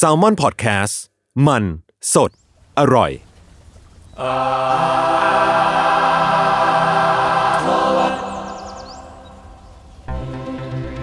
[0.00, 0.94] s a l m o n PODCAST
[1.46, 1.64] มัน
[2.14, 2.30] สด
[2.78, 3.10] อร่อย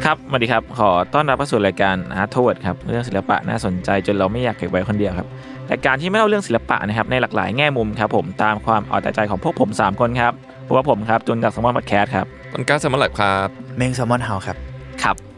[0.06, 5.28] ครับสวัสดีครับ ขอต้อนรับเข้าสู่รายการ Art Toward ครับ เรื่องศิลปะน่าสนใจจนเราไม่อยากเก็บไว้คนเดียวครับ
[5.72, 10.34] รายการที่ไม่เล่าเรื่องศิลปะนะครับ ในหลากหลายแง่มุมครับผมตามความเอาแต่ใจของพวกผม 3 คนครับ
[10.68, 13.48] พวกผมครับจุนจากสมอนบัตแคสครับต้นกล้าสมอลแลบครับ
[13.78, 14.58] เมงแซลมอนเฮาครับ
[15.04, 15.29] ครับ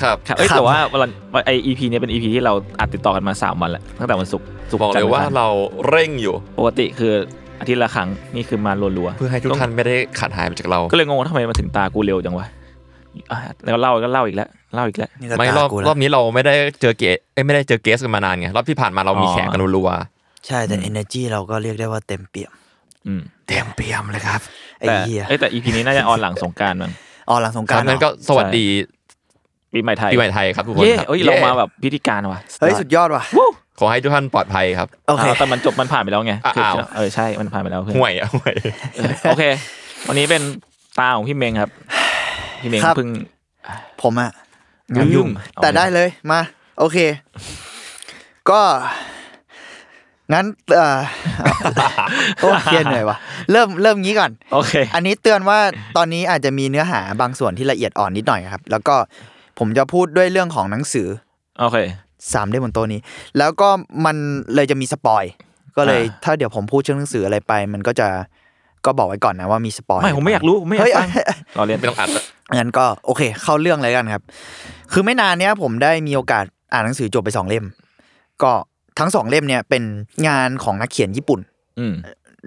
[0.00, 1.06] ครับครับเอ้ยครับแต่ว่าวั
[1.40, 5.48] นไอ EP เนี้เป็น EP ที่เราอัดติดต่อกันมา3วันแล้วตั้งแต่วันศุกร์ศุกร์บอกจันเลทยร์ว่าอังคารเรา
[5.88, 7.12] เร่งอยู่ ปกติคือ
[7.60, 12.46] อาทิตย์ละครั้งนี่คือมารัวๆเพื่อให้ทุกท่านไม่ได้ขาดหายไปจากเรา ก็เลยงงว่าทำไมมาถึงตากูเร็วจังวะ
[13.30, 19.90] อะแล้วเล่าก็เล่าอีกแล้วเล่าอีกแล้วนี่ก็ไม่ตารอบกูรแล้อวบนี้เราไม่ได้เจอเกสเอ้ยไม่ได้เจอเกสกันมานานไงรอบที่ผ่านมาเรามีอ๋อแขกกันรัว
[20.46, 22.52] ใช่แต่ energy เราก็เรียกได้ว่าเต็มเปี่ยม
[23.06, 24.40] อืมเต็มเปี่ยมเลยครับ
[24.78, 26.92] ไอ้แต่เหี้ยเอ้ยแต่ EP นี้น่าจะออนหลังสงกรารมั้ง
[27.28, 28.66] อ๋อหลังสงๆกครารัรบงั้นก็สวัสดี
[29.72, 33.24] ปีใหม่ไทยปีใหม่ไทยครับทุกคนเย้ครับเอ้ยเรามาแบบพิธีการว่ะเฮ้ยสุดยอดว่ะ
[33.78, 38.54] ขอให้ทุกท่านปลอดภัยครับโอเคาวแต่มันจบมันผ่านไปแล้วไงอ้าวคือเออใช่มันผ่านไปแล้วเพื่อนห่วยอะห่วย
[38.94, 39.44] เออโอเค
[40.08, 40.42] วันนี้เป็น
[40.98, 41.70] ตาของพี่เมงครับ
[42.62, 43.10] พี่เมงครับเพิ่ง
[44.02, 44.30] ผมอะ
[44.94, 45.28] งานยุ่ง
[45.62, 46.40] แต่ได้เลยมา
[46.78, 46.98] โอเค
[48.50, 48.60] ก็
[50.32, 50.44] งั้น
[50.76, 50.98] เอ่อ
[52.40, 53.16] โอ้เพียเหนื่อยว่ะ
[53.52, 55.58] เริ่มเริ่มงี้ก่อนโอเค อันนี้เตือนว่า
[55.96, 58.94] ตอนนี้อาจจะมีเนื้อหาบางส่วนที่ละเอียดอ่อนนิดหน่อยครับ แล้วก็
[59.58, 61.08] ผมจะพูดด้วยเรื่องของหนังสือ
[61.60, 61.76] โอเค
[62.32, 63.00] สามเล่มบนโต๊ะนี้
[63.38, 63.68] แล้วก็
[64.04, 64.16] มัน
[64.54, 65.24] เลยจะมีสปอย
[65.76, 68.08] ก็เลยอ่าถ้าเดี๋ยวผมพูดเชื่อหนังสืออะไรไป มันก็จะ
[68.86, 71.08] ก็บอกไว้ก่อนนะว่ามีสปอยไม่ผมไม่อยากรู้ผมไม่อยากเฮ้ยฟัง
[71.56, 72.22] เราเรียนไม่ต้องอัดอะ
[72.56, 74.22] งั้นก็โอเค เข้าเรื่องเลยกันครับ
[74.92, 77.64] คือไม่นานเนี้ยผมได้มีโอกาสอ่านหนังสือจบไปสองเล่ม
[78.42, 78.52] ก็
[78.98, 79.82] ทั้งสองเล่มเนี่ยเป็น
[80.28, 81.40] งานของนักเขียนญี่ปุ่น
[81.78, 81.94] อืม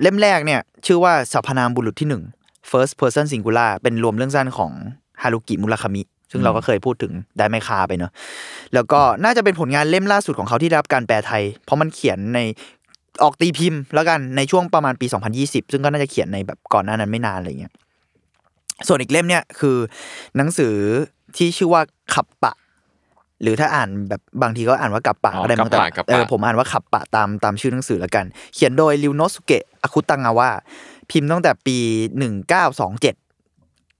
[0.01, 2.23] เล่มแรกเนี่ย ชื่อว่าสรรพนามบุรุษที่หนึ่ง
[2.69, 4.71] first person singular เป็นรวมเรื่องสั้นของ
[5.21, 8.11] ฮารุกิมุราคามิ ซึ่งเราก็เคยพูดถึงได้ไม่คาไปเนอะ
[8.73, 12.39] แล้วก็น่าจะเป็นผลงานเล่มล่าสุดของเขาที่ได้รับการแปลไทย เพราะมันเขียนใน
[13.23, 15.05] ออกตีพิมพ์แล้วกันในช่วงประมาณปี
[15.39, 17.73] 2020 ซึ่งก็น่าจะเขียนในแบบก่อนหน้านั้นไม่นานอะไรเงี้ย
[18.87, 19.77] ส่วนอีกเล่มเนี่ยคือ
[20.37, 20.73] หนังสือ
[21.37, 21.81] ที่ชื่อว่า
[22.13, 22.53] ขับปะ
[23.41, 28.25] หรือถ้าอ่านแบบบางทีก็อ่านว่ากับปะอ๋อก็ได้มั้งแต่กับปะกับปะเออผมอ่านว่าขับปะตามตามชื่อหนังสือแล้วกัน
[28.55, 30.49] เขียนโดยริวโนสุเกะอาคุตังาวะ
[31.11, 31.77] พิมพ์ตั้งแต่ปี
[32.17, 33.15] หนึ่งเก้าสองเจ็ด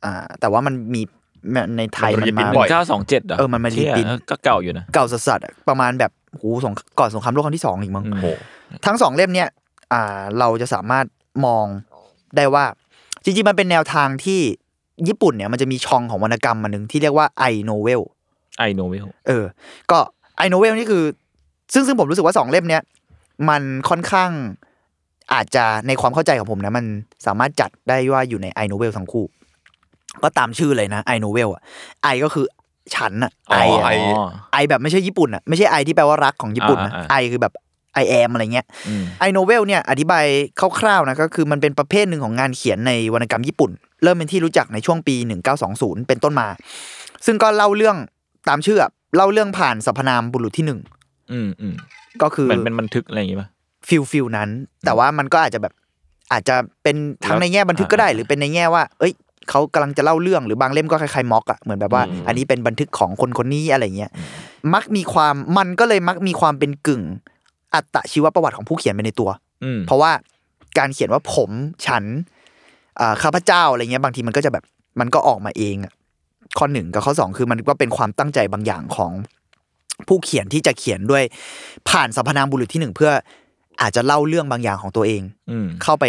[0.04, 1.02] อ่าแต่ว่ามันมี
[1.78, 8.28] ในไทยมันมันรีพิมามพ์บ่อยเก้าสองเจ็ดเหรอเออมันมารีเชี่ยพิมพ์เออก็เก่าอยู่นะ เก่าสัสๆอะประมาณแบบโหสงก่อนสงครามโลกครั้งที่สองอีกมั้งอืมโอ้โห
[8.86, 9.50] ทั้งสองเล่มเนี่ย
[9.94, 11.06] อ่าเราจะสามารถ
[11.46, 11.66] มอง
[12.36, 12.66] ได้ว่า
[13.24, 14.40] จริงๆ มันเป็นแนวทางที่
[15.08, 18.02] ญี่ปุ่นเนี่ยมันจะมีช่องของวรรณกรรมมาหนึ่งที่เรียกว่าไอโนเวล
[18.60, 19.46] ไอโนเวลเออ
[19.92, 20.00] ก็
[20.38, 21.04] ไอโนเวลนี่คือ
[21.74, 22.82] ซึ่งซึ่งผมรู้สึกว่าสองเล่มเนี้ย
[23.50, 24.32] มันค่อนข้าง
[25.34, 26.86] อาจจะในความเข้าใจของผมนะ มัน
[27.26, 29.26] สามารถจัดได้ว่าอยู่ในไอโนเวลทั้งคู่
[30.24, 31.62] ก็ตามชื่อเลยนะไอโนเวลอะ
[32.04, 32.46] I ก็คือ
[32.96, 37.54] ฉันอะไออ๋ออะ I I แบบไม่ใช่ญี่ปุ่นอะไม่ใช่ไอที่แปลว่ารักของญี่ปุ่นนะอ่าอ่า I คือแบบ
[37.94, 40.26] I am อะไรเงี้ยอืม I novel เนี่ยอธิบาย
[40.80, 43.72] คร่าวๆนะก็คือมันเป็นประเภทหนึ่งของงานเขียนในวรรณกรรมญี่ปุ่น
[44.04, 45.16] เริ่มเป็นที่รู้จักในช่วงปี
[45.62, 46.48] 1920 เป็นต้นมา
[47.26, 47.98] ซึ่งก็เล่าเรื่อง
[48.50, 50.80] ตามชื่ออะเล่าเรื่องผ่านสรรพนามบุรุษที่หนึ่ง
[51.32, 51.74] อืมอืม
[52.22, 53.48] ก็คือเหมือนเป็นบันทึกอะไรอย่างงี้ป่ะ
[53.88, 54.50] feel feel นั้น
[54.86, 55.74] แต่ว่ามันก็อาจจะแบบ
[56.32, 56.96] อาจจะเป็น
[57.26, 59.14] ทั้งในแง่บันทึกก็ได้ หรือเป็นในแง่ว่า เอ้ย
[59.50, 64.12] เขากำลังจะเล่าเรื่องหรือบางเล่มก็คล้ายๆม็อกอะเหมือนแบบว่าอืมอันนี้เป็นบันทึกของคนคนนี้อะไรเงี้ย
[64.74, 67.04] มักมีความมันก็เลยมักมีความเป็นกึ่ง
[67.74, 69.30] อัตชีวประวัติของผู้เขียนไปในตัว
[69.64, 70.12] อืมเพราะว่า
[70.78, 71.50] การเขียนว่าผม
[71.86, 72.04] ฉัน
[73.00, 74.64] อ่าข้าพเจ้าอะไรเงี้ยบางทีมันก็จะแบบ
[75.00, 75.94] มันก็ออกมาเองอะ
[76.58, 79.12] ข้อหนึ่งกับข้อสองคือมันก็เป็นความตั้งใจบางอย่างของ
[80.08, 81.24] ผู้เขียนที่จะเขียนด้วย
[81.90, 83.12] ผ่านสรรพนามบุรุษที่หนึ่งเพื่อ
[83.82, 85.22] อาจจะเล่าเรื่องบางอย่างของตัวเอง
[85.52, 86.06] อืมเข้าไป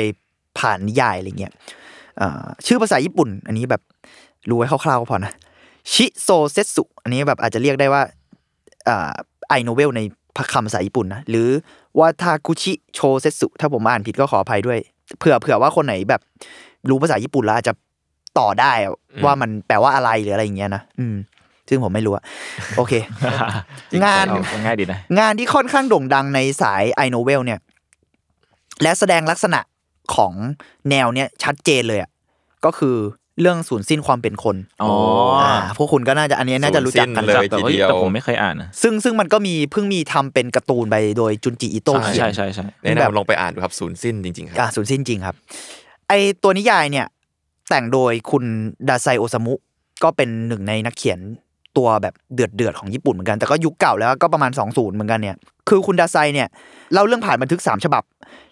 [0.58, 1.85] ผ่านนิยายอะไรเงี้ยอ่า
[2.66, 3.82] ชื่อภาษาญี่ปุ่น อันนี้แบบ
[4.48, 5.32] รู้ไว้คร่าวๆก็พอนะ
[5.92, 8.02] ชิโซเซสุอันนี้แบบอาจจะเรียกได้ว่า
[9.48, 10.00] ไอโนเวลใน
[10.52, 11.48] คำภาษาญี่ปุ่นนะหรือ
[11.98, 14.78] วาทาคุชิโชเซสุถ้าผมอ่านผิดก็ขออภัยด้วย
[15.18, 16.20] เผื่อเผื่อว่าคนไหนแบบ
[16.88, 17.74] รู้ภาษาญี่ปุ่นแล้วอาจจะ
[18.38, 18.72] ต่อได้
[19.24, 21.16] ว่ามันแปลว่าอะไรหรืออะไรอย่างเงี้ยนะอืม
[21.68, 22.24] ซึ่งผมไม่รู้อะ
[22.76, 22.92] โอเค
[24.04, 27.58] งานเอาง่ายดีนะงานที่ค่อนข้างโด่งดังในสายไอโนเวลเนี่ย
[28.82, 29.60] และแสดงลักษณะ
[30.14, 30.32] ของ
[30.90, 32.10] แนวเนี้ยชัดเจนเลยอะ
[32.64, 32.96] ก็คือ
[33.40, 34.92] เรื่องสูญสิ้นความเป็นคนอ๋อ
[35.42, 45.36] อ่าพวกคุณก็น่าจะอันนี้น่าจะรู้จักกันสูญสิ้นเลยแต่ว่าทีเดียวแต่ผมไม่เคยอ่านนะซึ่งซึ่งมันก็มีเพิ่งมีทำเป็นการ์ตูนไปโดยจุนจิอิโตะใช่เขียนใช่ใช่ใช่แนะแบบนำลองไปอ่านดูครับศูนย์สิ้นจริงๆคอ่ารับสูญสิ้นจริงครับ
[46.08, 46.12] ไอ
[46.42, 47.06] ตัวนิยายเนี่ย
[47.68, 48.44] แต่งโดยคุณ
[48.88, 49.54] ดาไซโอซามุ
[50.02, 51.20] ก็เป็นหนึ่งในนักเขียน
[51.76, 55.36] ตัวแบบเดือดเดือดของญี่ปุ่นเหมือนกันแต่ก็ยุคเก่าแล้วก็ประมาณ 20 เหมือนกันเนี่ย
[55.68, 56.48] คือคุณดาไซเนี่ย
[56.92, 58.02] เล่าเรื่องผ่านบันทึก 3 ฉบับ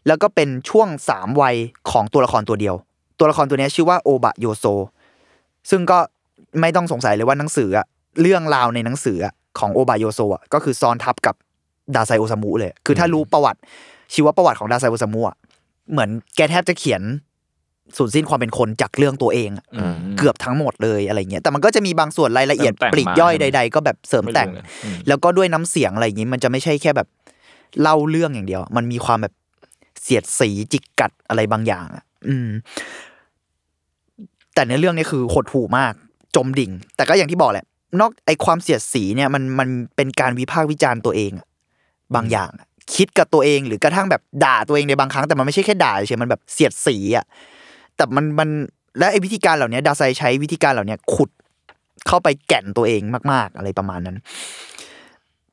[0.07, 1.55] แล้วก็เป็นช่วง 3 วัย
[1.91, 2.75] ของตัวละครตัวเดียว
[3.19, 4.65] ตัวละครตัวนี้ชื่อว่าโอบะโยโซ
[5.71, 5.99] ซึ่งก็
[6.61, 7.69] ไม่ต้องสงสัยเลยว่าหนังสือ
[8.21, 9.19] เรื่องราวในหนังสือ
[9.59, 11.35] ของโอบะโยโซะก็คือซ้อนทับกับ
[11.95, 13.61] ดาไซโอซามุเลย คือถ้ารู้ประวัติ
[14.15, 15.37] ชีวประวัติของดาไซโอซามุอะ
[15.91, 17.03] เหมือนแกแทบจะเขียน
[17.97, 27.09] สูญสิ้นความเป็นคนจากเรื่องตัวเองอะอืมเกือบทั้งหมดเลยอะไรเงี้ยแต่มันก็จะมีบางส่วนรายละเอียดเสริมแต่งปลีกย่อยมาใด ๆ ก็แบบเสริมแต่งไรู้เลยอืมแล้วก็ด้วยน้ำเสียงอะไรอย่างนี้มันจะไม่ใช่แค่แบบ
[27.81, 29.35] เล่าเรื่องอย่างเดียว มันมีความแบบ
[30.03, 32.49] เสียดสีจิกกัดอะไรบางอย่างอะอืม
[34.55, 35.93] แต่ในเรื่องนี้คือหดหู่มาก
[36.37, 37.65] จมดิ่ง แต่ก็อย่างที่บอกแหละ
[38.01, 41.47] นอกไอความเสียดสีเนี่ย มันมันเป็นการวิพากษ์วิจารณ์ตัวเองอะ
[42.15, 47.25] บางอย่างอะคิดกับตัวเองหรือกระทั่งแบบด่าตัวเองในบางครั้งแต่มันไม่ใช่แค่ด่าเฉยๆมันแบบเสียดสีอะ
[47.97, 48.49] แต่มันมัน
[48.99, 51.31] และไอ้วิธีการเหล่านี้ดาไซใช้วิธีการเหล่านี้ขุด
[52.07, 53.03] เข้าไปแก่นตัวเอง
[53.33, 54.17] มาก ๆ อะไรประมาณนั้น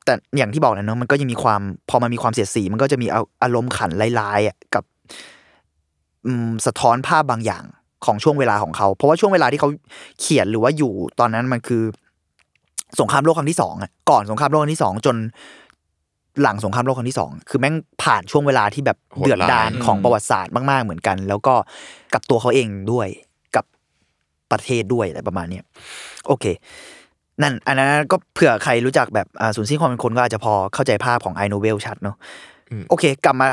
[0.04, 1.60] แต่อย่างที่บอกนะเนาะมันก็ยังมีความ
[1.90, 3.06] พอมันมีความเสียดสี มันก็จะมี
[3.42, 3.90] อารมณ์ขัน
[4.20, 4.84] ลายๆกับ
[6.66, 7.64] สะท้อนภาพบางอย่าง
[8.04, 9.70] ของช่วงเวลาของเขา เพราะว่าช่วงเวลาที่เขา
[10.20, 11.82] เขียนหรือว่าอยู่ตอนนั้นมันคือ
[13.00, 15.16] สงครามโลกครั้งที่สองอะก่อนสงครามโลกครั้งที่สองจน
[16.42, 21.54] หลังสงครามโลกครั้งที่สองคือแม่งผ่านช่วงเวลาที่แบบโหดร้ายเดือดดาลของประวัติศาสตร์มากๆเหมือนกัน แล้วก็
[22.14, 23.08] กับตัวเขาเองด้วย
[23.56, 23.64] กับ
[24.50, 25.64] ประเทศด้วยอะไรประมาณเนี้ย
[26.26, 26.44] โอเค
[27.42, 32.16] นั่น อันนั้นก็เผื่อใครรู้จักแบบอ่าศูนย์สิ้นความเป็นคนก็อาจจะพอเข้าใจภาพของไอโนเวลชัดเนาะ
[32.88, 33.48] โอเค กลับมา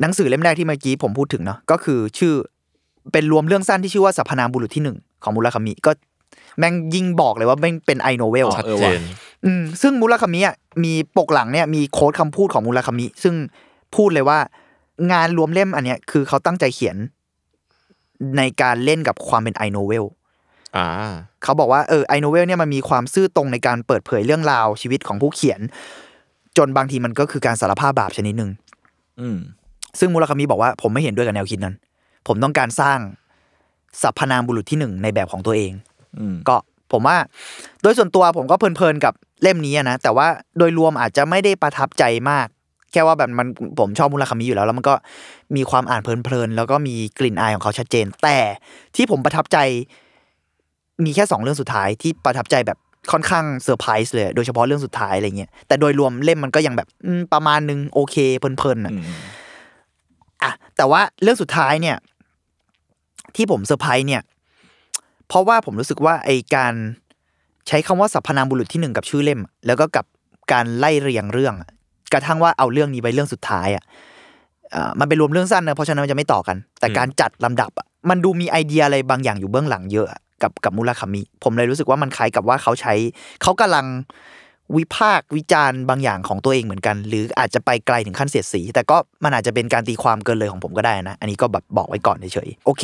[0.00, 2.34] หนังสือเล่มแรกที่เมื่อกี้ผมพูดถึงเนาะก็คือชื่อ
[3.12, 5.90] เป็นรวมเรื่องสั้นที่ชื่อว่าสรรพนามบุรุษที่หนึ่งของมุราคามิก็
[6.58, 9.02] แม่งยิ่งบอกเลยว่าแม่งเป็นไอโนเวลอ๋อชัดเออเจว่ะน
[9.44, 13.34] อืมซึ่งมูราคามิอะมีปกหลังเนี่ยมีโค้ดคำพูดของมูราคามิ ซึ่ง
[13.94, 14.38] พูดเลยว่า
[15.12, 16.96] งานรวมเล่มอันเนี้ยคือเขาตั้งใจเขียน
[18.36, 20.04] ในการเล่นกับความเป็นไอโนเวล
[20.76, 20.86] อ่า
[21.42, 25.60] เขาบอกว่าเออไอโนเวลเนี่ยมันมีความซื่อตรงในการเปิดเผยเรื่องราวชีวิตของผู้เขียน
[26.56, 28.50] จนบางทีมันก็คือการสารภาพบาปชนิดหนึ่ง
[29.20, 29.38] อืม
[29.98, 31.74] ซึ่งมูราคามิบอกว่าผมไม่เห็นด้วยกับแนวคิดนั้น
[32.26, 32.98] ผมต้องการสร้าง
[34.02, 35.72] สรรพนามบุรุษที่หนึ่งในแบบของตัวเอง
[36.18, 36.56] อืมก็
[36.92, 37.16] ผมว่า
[37.82, 40.26] โดยส่วนตัวผมก็เพลินๆกับเล่มนี้อะนะแต่ว่า
[40.58, 42.46] โดยรวมอาจจะไม่ได้ประทับใจมาก
[42.92, 43.48] แค่ว่าแบบมัน
[43.78, 44.94] ผมชอบมุราคามิอยู่แล้ว แล้วมันก็
[45.56, 48.38] มีความอ่านเพลินๆแล้วก็มีกลิ่นอายของเขาชัดเจน แต่
[48.96, 49.58] ที่ผมประทับใจ
[51.04, 52.78] มีแค่สองเรื่องสุดท้ายที่ประทับใจแบบ
[53.12, 59.04] ค่อนข้างเซอร์ไพรส์เลยโดยเฉพาะเรื่องสุดท้ายอะไรเงี้ยแต่โดยรวมเล่มมันก็ยังแบบอืมประมาณนึงโอเคเพลินๆอะอืม
[60.42, 61.96] อะแต่ว่าเรื่องสุดท้ายเนี่ย
[63.36, 64.22] ที่ผมเซอร์ไพรส์เนี่ย
[65.28, 66.74] เพราะว่าผมรู้สึกว่าไอการ
[67.68, 70.04] ใช้คำว่าสรรพนามบุรุษที่หนึ่งกับชื่อเล่ม แล้วก็กับ
[70.52, 71.54] การไล่เรียงเรื่อง
[72.12, 73.84] กระทั่งว่าเอาเรื่องนี้ไปเรื่องสุดท้ายอะ
[75.00, 77.70] มันเป็นรวมเรื่องสั้นนะเพราะฉะนั้นมันจะไม่ต่อกัน แต่การจัดลำดับ
[78.10, 80.06] มันดูมีไอเดียอะไรบางอย่างอยู่เบื้องหลังเยอะ
[80.42, 82.94] กับกับมูราคามิ ผมเลยรู้สึกว่ามันคล้ายกับว่าเขาใช้
[83.42, 83.86] เขากำลัง
[84.76, 92.82] วิพากษ์วิจารณ์บางอย่างของตัวเองเหมือนกัน หรืออาจจะไปไกลถึงขั้นเสียดสี แต่ก็มันอาจจะเป็นการตีความเกินเลยของผมก็ได้นะ อันนี้ก็แบบบอกไว้ก่อนเฉยๆโอเค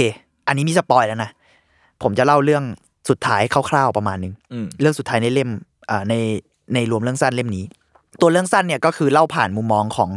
[0.48, 1.30] อันนี้มีสปอยแล้วนะ
[2.02, 2.64] ผมจะเล่าเรื่อง
[3.08, 5.50] สุดท้ายคร่าวๆประมาณนึงอืมเรื่องสุดท้ายในเล่ม
[5.90, 6.14] อ่าใน
[6.74, 7.64] ในรวมเรื่องสั้นเล่มนี้
[8.20, 10.10] ตัวเรื่องสั้นเนี่ยก็คือเล่าผ่านมุมมองของ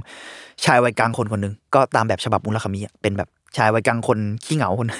[0.65, 4.99] ชายวัยกลางคนคนหนึ่งก็ตามแบบฉบับมุลคามีอะเป็นแบบชายวัยกลางคนขี้เหงาคนหนึ่ง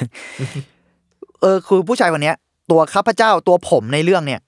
[1.41, 2.35] เออคือผู้ชายคนเนี้ย
[2.71, 4.41] ตัวข้าพเจ้าตัวผมในเรื่องเนี่ย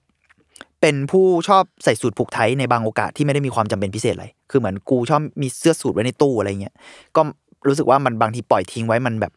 [0.80, 6.74] เป็นผู้ชอบใส่สูตรผูกไทยในบางโอกาสที่ไม่ได้มีความจำเป็นพิเศษอะไรคือเหมือนกูชอบมีเสื้อสูทไว้ในตู้อะไรเงี้ย
[7.16, 7.20] ก็
[7.68, 9.32] รู้สึกว่ามันบางทีปล่อยทิ้งไว้มันแบบ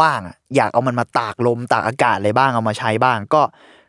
[0.00, 3.42] ว่างๆอะอยากเอามันมาตากลมตากอากาศอะไรบ้างเอามาใช้บ้าง ก็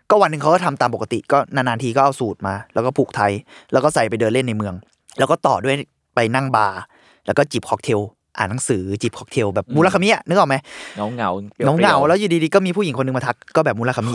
[0.10, 3.32] ก็วันหนึ่งเขาก็ทำตามปกติก็นานๆทีก็เอาสูทมา แล้วก็ผูกไท
[3.72, 4.74] แล้วก็ใส่ไปเดินเล่นในเมือง
[5.20, 5.76] แล้วก็ต่อด้วย
[6.16, 6.80] ไปนั่งบาร์
[7.26, 8.00] แล้วก็จิบค็อกเทล
[8.38, 10.56] อ่านหนังสือจิบค็อกเทลแบบมูราคามิอะนึกออกไหม
[10.96, 11.30] เหงาเหงา
[11.66, 14.12] เหงาเหงาๆแล้วอยู่ดีๆก็มีผู้หญิงคนหนึ่งมาทักก็แบบมูราคามิ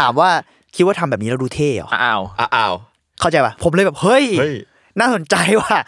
[0.00, 0.30] ถามว่า
[0.74, 2.74] คิดว่าทำแบบนี้แล้วดูเท่เหรออ้าวอ้าว
[3.20, 4.54] เข้าใจป่ะผมเลยแบบเฮ้ยเฮ้ย
[4.98, 5.78] น่าสนใจว่ะ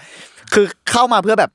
[0.55, 1.51] คือเข้ามาเพื่อแบบ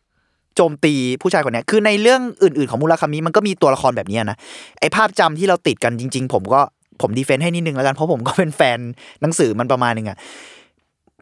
[0.56, 4.38] โจมตีผู้ชายคนเนี้ยคือในเรื่องอื่นๆของมูราคามิมันก็มีตัวละครแบบเนี้ยนะ
[4.80, 6.62] ไอภาพจำที่เราติดกันจริง ๆ ผมก็
[7.02, 8.80] ผม defend ให้นิดนึงแล้วกันเพราะผมก็เป็นแฟน
[9.22, 10.18] หนังสือมันประมาณนึงอะ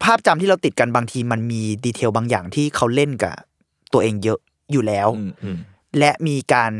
[0.04, 3.34] ภาพจำที่เราติดกันบางทีมันมี detail บางอย่างที่เขาเล่นกับ
[3.92, 4.38] ตัวเองเยอะ
[4.72, 5.58] อยู่แล้วอืมอืม
[5.98, 6.72] และมีการ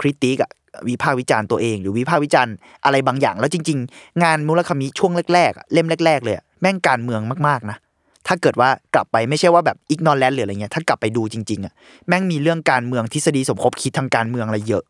[0.00, 0.50] critique อะ
[0.88, 2.54] วิพากษ์วิจารณ์ตัวเอง หรือวิพากษ์วิจารณ์
[2.84, 7.76] อะไรบางอย่าง แล้วจริง ๆ งานมูราคามิช่วงแรกๆอะเล่มแรก ๆ เลยอะแม่งการเมืองมากๆนะ
[8.26, 11.72] ถ้าเกิดว่ากลับไปไม่ใช่ว่าแบบอิกนอ r แลนหรืออะไรเงี้ยถ้ากลับไปดูจริงๆอะ
[12.08, 14.84] แม่งมีเรื่องการเมืองทฤษฎีสมคบคิดทางการเมืองอะไรเยอะ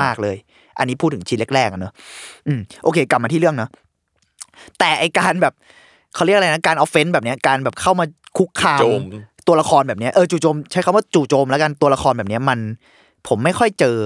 [0.00, 0.36] มากๆเลย
[0.78, 1.92] อันนี้พูดถึงชิ้นแรกๆอะเนอะ
[2.46, 3.70] อืมโอเค กลับมาที่เรื่องเนอะ
[4.78, 5.54] แต่ไอการแบบ
[6.14, 8.04] เขาเรียกอะไรนะการออฟเฟนแบบเนี้ยการแบบเข้ามา
[8.38, 9.00] คุกคามโจม
[9.46, 12.58] ตัวละครแบบเนี้ยเออจู่โจมใช้คำว่าจู่โจมแล้วกันตัวละครแบบเนี้ยมัน
[13.28, 13.96] ผมไม่ค่อยเจอ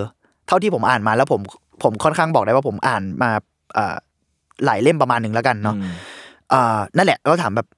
[0.46, 1.40] เท่าที่ผมอ่านมาแล้วผม
[1.82, 3.30] ผมค่อนข้างบอกได้ว่าผมอ่านมา
[3.76, 3.94] อ่า
[4.64, 5.92] หลายเล่มประมาณหนึ่งแล้วกันเนาะอืม
[6.52, 7.68] อ่านั่นแหละเราถามแบบ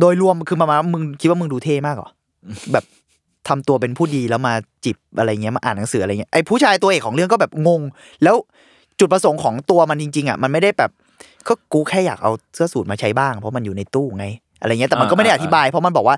[0.00, 2.08] โดยรวมคือมามามึงคิดว่ามึงดูเท่มากเหรอ
[2.72, 2.84] แบบ
[3.48, 7.82] ทำตัวเป็นผู้ดีแล้วมาจิบอะไรเงี้ยมาอ่านหนังสืออะไรเงี้ยไอ้ผู้ชายตัวเอกของเรื่องก็แบบงง
[8.22, 8.36] แล้ว
[8.98, 10.90] จุดประสงค์ของตัวมันจริง ๆอะมันไม่ได้แบบ
[11.48, 14.26] ก็กูแค่อยากเอาเสื้อสูทมาใช้บ้าง เพราะมันอยู่ในตู้ไง
[14.60, 16.16] อะไรเงี้ยแต่มันก็ไม่ได้อธิบาย เพราะมันบอกว่า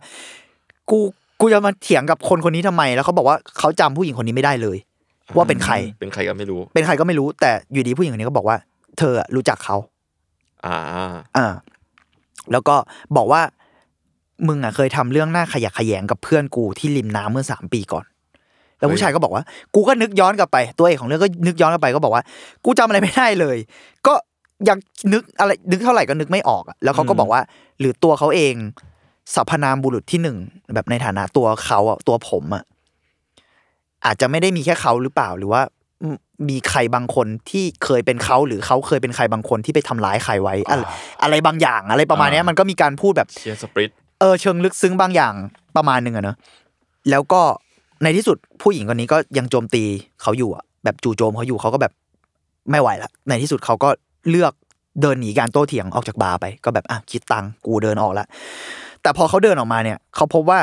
[0.90, 0.98] กู
[1.40, 4.78] กูจะมาเถียงกับคนคนนี้ทำไม แล้วเขาบอกว่าเขาจำผู้หญิงคนนี้ไม่ได้เลย
[5.36, 8.56] ว่าเป็นใคร เป็นใครก็ไม่รู้ เป็นใครก็ไม่รู้ แต่อยู่ดีผู้หญิงคนนี้ก็บอกว่า
[8.98, 9.76] เธออะรู้จักเขา
[10.64, 10.76] อ่า
[11.36, 11.46] อ่า
[12.52, 12.76] แล้วก็
[13.16, 13.40] บอกว่า
[14.48, 18.04] มึงอะเคยทำเรื่องหน้าขยะแขยงกับเพื่อนกูที่ริมน้ำเมื่อสามปีก่อน
[18.78, 19.42] แล้วผู้ชายก็บอกว่า
[19.74, 22.22] กูก็นึกย้อนกลับไป ตัวเอกของเรื่องก็นึกย้อนกลับไปก็บอกว่า
[22.64, 23.56] กูจำอะไรไม่ได้เลย
[24.06, 24.12] ก็
[24.68, 24.78] ยัง
[25.12, 27.40] นึกอะไรนึกเท่าไหร่ก็นึกไม่ออกอะแล้วเขาก็บอกว่า
[27.80, 28.54] หรือตัวเขาเอง
[29.34, 30.36] สรรพนามบุรุษที่หนึ่ง
[30.74, 32.64] แบบในฐานะตัวเขาอะตัวผมอะ
[34.04, 35.62] อาจจะไม่ได้มีแค่เขาหรือเปล่าหรือว่า
[36.12, 36.16] มัน
[36.48, 40.82] มีใครบางคนที่เคยเป็นเขาหรือเขาเคยเป็นใครบางคนที่ไปทำร้ายใครไว้อะไร
[41.22, 45.34] อะไรบางอย่างอะไรประมาณเนี้ยมันก็มีการพูดแบบเชิต เออเชิงลึกซึ้งบางอย่าง
[45.76, 46.36] ประมาณหนึ่งอะเนอะ
[47.10, 47.42] แล้วก็
[48.02, 49.82] ในที่สุดผู้หญิงคนนี้ก็ยังโจมตี
[50.22, 51.92] เขาอยู่อะแบบจู่โจมเขาอยู่เขาก็แบบ
[52.70, 53.88] ไม่ไหวละในที่สุดเขาก็
[54.30, 54.52] เลือก
[55.00, 58.26] เดินหนีการโต้เถียงออกจากบาร์ไป ก็แบบอะคิดตังค์กูเดินออกละ
[59.02, 60.60] แต่พอเขาเดินออกมาเนี่ยเขาพบว่า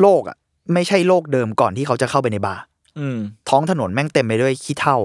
[0.00, 0.36] โลกอะ
[0.74, 2.62] ไม่ใช่โลกเดิมก่อนที่เขาจะเข้าไปในบาร์
[2.98, 3.18] อืม
[3.48, 4.96] ท้องถนนแม่งเต็มไปด้วยขี้เถ้า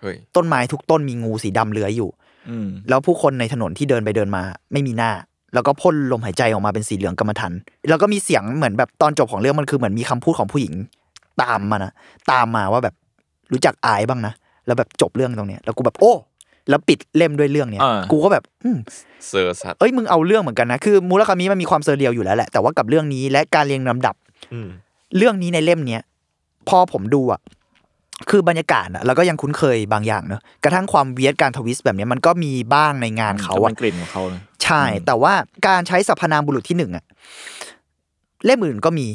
[0.00, 2.10] เฮ้ยต้นไม้ทุกต้นมีงูสีดำเลื้อยอยู่
[2.50, 4.42] อืมแล้วผู้คนในถนนที่เดินไปเดินมา
[4.72, 5.10] ไม่มีหน้า
[5.54, 7.52] แล้วก็พ่นลมหายใจออกมาเป็นสีเหลืองกรรมทัน
[7.88, 10.74] แล้วก็มีเสียงเหมือนแบบตอนจบของเรื่องมันคือเหมือนมีคำพูดของผู้หญิง
[11.42, 11.92] ตามมานะ
[12.32, 12.94] ตามมาว่าแบบ
[13.52, 14.32] รู้จักอายบ้างนะ
[14.66, 16.12] แล้วแบบจบเรื่องตรงเนี้ยแล้วกูแบบโอ้
[16.68, 18.78] แล้วปิดเล่มด้วยเรื่องเนี้ยอ่ากูก็แบบอืม
[19.28, 24.14] เซอร์สัตว์เอ้ยมึงเอาเรื่องเหมือนกันนะคือมูราคามิมันมีความ surreal อยู่แล้วแหละแต่ว่ากับเรื่องนี้และการเรียงลำดับ
[24.52, 24.68] อืม
[25.16, 26.02] เรื่องนี้ในเล่มเนี้ย
[26.68, 27.40] พอผมดูอะ
[28.30, 35.32] คือบรรยากาศอะเราก็ยังคุ้นเคยบางอย่างเนอะกระทั่งความ weird การ twist แบบเนี้ยมันก็มีบ้างในงานเขาก็อะเป็นกลิ่นของเขาเลย ใช่ แต่ว่า
[35.66, 37.04] การใช้สรรพนามบุรุษที่หนึ่งอะ
[38.44, 39.06] เล่มอื่นก็มี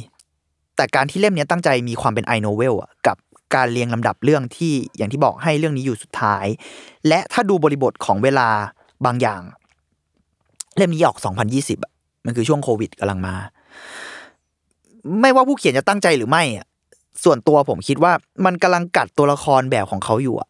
[0.76, 3.18] แต่การที่เล่มเนี้ยตั้งใจมีความเป็น I-novel อะกับ
[3.56, 6.46] การเรียงลำดับเรื่องที่อย่างที่บอกให้เรื่องนี้อยู่สุดท้าย
[7.08, 8.50] และถ้าดูบริบทของเวลา
[9.06, 9.42] บางอย่าง
[10.78, 11.18] เล่มนี้ออก
[11.52, 11.92] 2020อะ
[12.26, 13.36] มันคือช่วงโควิดกำลังมา
[15.22, 16.66] ไม่ว่าผู้เขียนจะตั้งใจหรือไม่อะ
[17.24, 18.12] ส่วนตัวผมคิดว่า
[18.46, 20.50] มันกำลังกัดตัวละครแบบของเขาอยู่อะ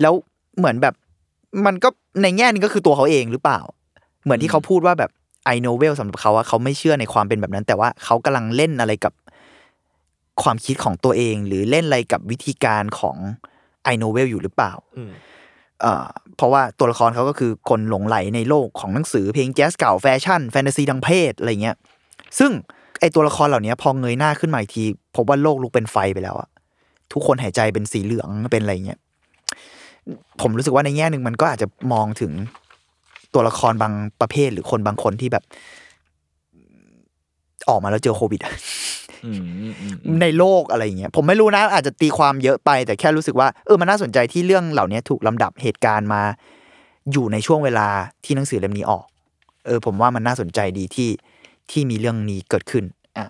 [0.00, 0.14] แล้ว
[0.58, 0.94] เหมือนแบบ
[1.66, 1.88] มันก็
[2.22, 3.60] ในแง่หนึงก็คือตัวเขาเองหรือเปล่า
[4.26, 5.10] เหมือนที่เขาพูดว่าแบบ
[5.44, 9.12] ไอโนเวลสำหรับเขาว่าเขาไม่เชื่อในความเป็นแบบนั้น แต่ว่าเขากำลังเล่นอะไรกับ
[10.42, 13.16] ความคิดของตัวเอง หรือเล่นอะไรกับวิธีการของ
[13.84, 15.10] ไอโนเวลอยู่หรือเปล่าอืม
[15.80, 16.06] เอ่อ
[16.36, 21.76] เพราะว่าตัวละครเขาก็คือคนหลงไหลในโลกของหนังสือเพลงแจ๊สเก่าแฟชั่นแฟนตาซีทางเพศอะไรเงี้ย
[22.38, 22.50] ซึ่ง
[23.00, 24.84] ไอตัวละครเหล่านี้พอเงยหน้าขึ้นมาอีกที
[25.16, 26.48] พบว่าโลกลุกเป็นไฟไปแล้วอะ
[27.12, 28.98] ทุกคนหายใจเป็นสีเหลืองเป็นอะไรเงี้ย
[30.40, 32.32] ผมรู้สึกว่าในแง่หนึ่งมันก็อาจจะมองถึง
[33.36, 35.44] ตัวละครบางประเภทหรือคนบางคนที่แบบ
[37.68, 38.52] ออกมาแล้วเจอโควิดอะ
[39.24, 46.22] อืมอืมอืมในโลกอะไรอย่างเงี้ยผมไม่รู้นะ อาจจะตีความเยอะไป แต่แค่รู้สึกว่าเออมันน่าสนใจที่เรื่องเหล่านี้ถูกลำดับเหตุการณ์มา
[47.12, 47.88] อยู่ในช่วงเวลา
[48.24, 49.04] ที่หนังสือเล่มนี้ออก
[49.66, 51.10] เออ ผมว่ามันน่าสนใจดีที่
[51.70, 52.84] ที่มีเรื่องนี้เกิดขึ้น
[53.16, 53.26] อะ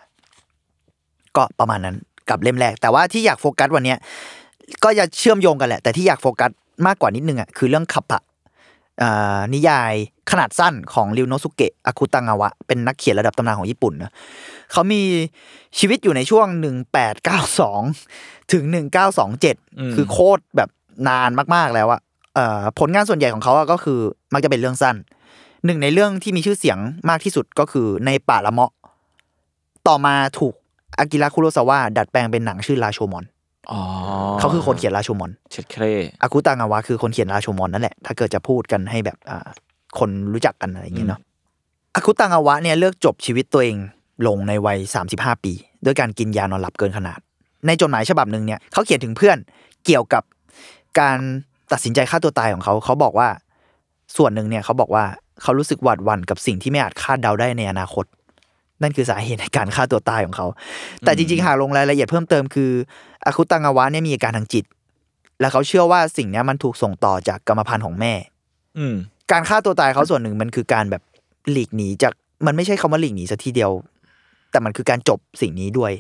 [1.37, 1.97] ก็ประมาณนั้น
[2.29, 3.99] กับเล่มแรก แต่ว่าที่อยากโฟกัสวันเนี้ย
[4.85, 6.51] ก็จะเชื่อมโยงกันแหละ แต่ที่อยากโฟกัส
[6.87, 8.36] มากกว่านิดนึงอะคือเรื่องขับอะอ่า
[9.55, 9.95] นิยาย
[10.31, 14.11] ขนาดสั้นของริวโนสุเกะอาคุตังาวะ เป็นนักเขียนระดับตำนานของญี่ปุ่นนะ
[14.73, 15.03] เขามี
[15.79, 16.47] ชีวิตอยู่ในช่วง
[17.47, 18.65] 1892 ถึง
[19.31, 20.69] 1927 คือโคตรแบบ
[21.09, 22.01] นานมากๆแล้วอะ
[22.35, 24.01] เอ่อผลงานส่วนใหญ่ของเขาอะก็คือ
[24.33, 24.97] มักจะเป็นเรื่องสั้น
[25.65, 28.73] หนึ่งในเรื่องที่มีชื่อเสียงมากที่สุดก็คือในป่าละเมาะ
[29.89, 30.55] ต่อมาถูก
[30.99, 33.36] อากิระคุโรซาวะดัดแปลงเป็นหนังชื่อราโชมอนอ๋อ
[34.39, 35.85] เขาคือคนเขียนราโชมอนเช็ดเคร
[36.23, 39.47] อากุตังาวะคือคนเขียนราโชมอนนั่นแหละ ถ้าเกิดจะพูดกันให้แบบอ่า
[39.99, 41.21] คนรู้จักกันอะไรอย่างเงี้ยเนาะ
[41.95, 43.77] อากุตังาวะเนี่ยเลือกจบชีวิตตัวเอง
[44.27, 44.79] ลงในวัย
[45.13, 45.53] 35 ปี
[45.85, 47.19] ด้วยการกินยานอนหลับเกินขนาด
[47.67, 49.37] ในจดหมายฉบับหนึ่งเนี่ยเขาเขียนถึงเพื่อน
[49.85, 50.23] เกี่ยวกับ
[51.01, 51.19] การ
[51.73, 53.29] ตัดสินใจฆ่าตัวตายของเขา เขาบอกว่า
[54.17, 55.05] ส่วนหนึ่งเนี่ยเขาบอกว่า
[55.43, 58.05] เขารู้สึกหวาดหวั่นกับสิ่งที่ไม่อาจคาดเดาได้ในอนาคต
[58.83, 60.47] นั่นคือสาเหตุในการฆ่าตัวตายของเขา
[61.01, 62.71] แต่จริงๆ หากลงรายละเอียดเพิ่มเติมคือ
[63.25, 64.65] อาคุตังาวะเนี่ยมีอาการทางจิต
[65.41, 68.13] และเขาเชื่อว่าสิ่งเนี้ยมันถูกส่งต่อจากกรรมพันธุ์ของแม่
[68.79, 68.95] อืม
[69.33, 71.03] การฆ่าตัวตายเขาส่วนหนึ่งมันคือการแบบ
[71.53, 72.13] หลีกหนีจาก
[72.47, 73.71] มันไม่ใช่คำว่าหลีกหนีซะทีเดียว
[74.51, 75.93] แต่มันคือการจบสิ่งนี้ด้วย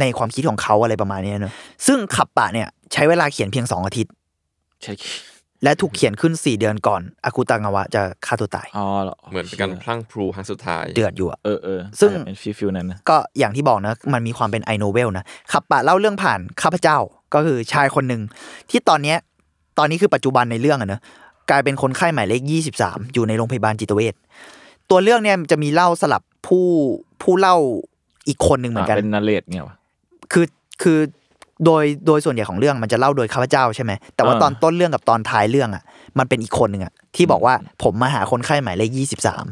[0.00, 1.52] ในความคิดของเขาอะไรประมาณเนี้ยเนอะ
[1.86, 4.12] ซึ่งคัปปะเนี่ย ใช้เวลาเขียนเพียงสองอาทิตย์
[4.82, 4.92] ใช่
[5.64, 16.98] และถูกเขียนขึ้น 4 เดือนก่อนอาคุตางาวะจะฆ่าตัวตาย อ๋อเหรอเหมือนเป็นการพรั่งพรูครั้งสุดท้าย เดือดอยู่อะเออเออซึ่งอาจจะเป็น feel feel นั้นนะก็อย่างที่บอกนะ มันมีความเป็น I-novel นะขับปะเล่าเรื่องผ่านข้าพเจ้า
[17.34, 18.20] ก็คือชายคนหนึ่ง
[18.70, 19.18] ที่ตอนเนี้ย
[19.78, 21.00] ตอนนี้คือปัจจุบันในเรื่องอะเนอะ
[21.50, 22.42] กลายเป็นคนไข้หมายเลข
[22.76, 24.14] 23 อยู่ในโรงพยาบาลจิตเวช
[24.90, 26.66] ตัวเรื่องเนี่ยจะมีเล่าสลับผู้
[27.22, 27.56] ผู้เล่า
[28.28, 29.74] อีกคนหนึ่งเหมือนกันเป็นนาเรตเนี่ยวะ
[30.32, 30.46] คือ
[30.82, 30.98] คือ
[31.64, 35.82] โดยโดยส่วนใหญ่ของเรื่องมันจะเล่าโดยข้าพเจ้าใช่ไหมแต่ว่าอ่าตอนต้นเรื่องกับตอนท้ายเรื่องอะ
[36.18, 39.44] มันเป็นอีกคนหนึ่งอะที่บอกว่าผมมาหาคนไข้หมายเลขยี่สิบสาม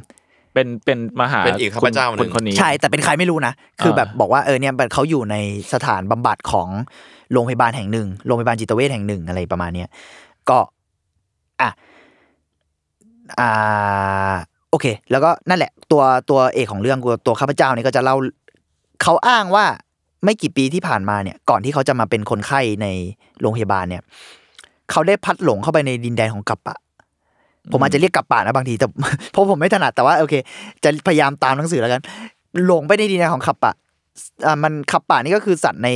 [0.55, 5.37] เป็นเป็นมหาเป็นอีกข้าพเจ้าหนึ่คนงคนนี้ใช่แต่เป็นใครไม่รู้นะคือแบบบอกว่าเออเนี่ยเขาอยู่ใน
[5.73, 6.69] สถานบำบัดของ
[7.33, 9.89] โรงพยาบาลแห่งหนึ่งโรงพยาบาลจิตเวชแห่งหนึ่งอะไรประมาณเนี้ย
[10.49, 10.59] ก็
[11.61, 11.71] อะ
[13.41, 14.35] อ่า
[14.71, 18.17] โอเค แล้วก็นั่นแหละ ตัวตัวเอกของเรื่องตัวตัวข้าพเจ้าเนี่ยก็จะเล่า
[19.03, 19.65] เขาอ้างว่า
[20.25, 22.87] ไม่กี่ปีที่ผ่านมาเนี่ย ก่อนที่เขาจะมาเป็นคนไข้ใน
[23.41, 24.03] โรงพยาบาลเนี่ย
[24.91, 26.77] เขาได้พัดหลงเข้าไปในดินแดนของกัปปะ
[27.73, 28.87] ผมอาจจะเรียกกัปปะนะบางทีแต่
[29.33, 30.35] เพราะผมไม่ถนัดแต่ว่าโอเค
[30.85, 32.03] จะพยายามตามหนังสือแล้วกัน
[32.65, 33.73] หลงไปในดินแดนของขับปะ
[34.47, 35.89] อ่ามันขับปะนี่ก็คือสัตว์ใน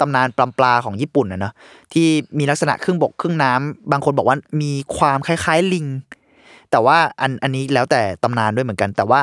[0.00, 1.52] ตำนานปลาปลาของญี่ปุ่นนะเนาะ
[1.92, 2.06] ที่
[2.38, 5.86] มีลักษณะครึ่งบกครึ่งน้ำบางคนบอกว่ามีความคล้ายๆลิง
[6.70, 9.20] แต่ว่าอันอันนี้แล้วแต่ตำนานด้วยเหมือนกัน แต่ว่า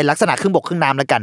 [0.00, 1.22] เป็นลักษณะครึ่งบกครึ่งน้ำแล้วกัน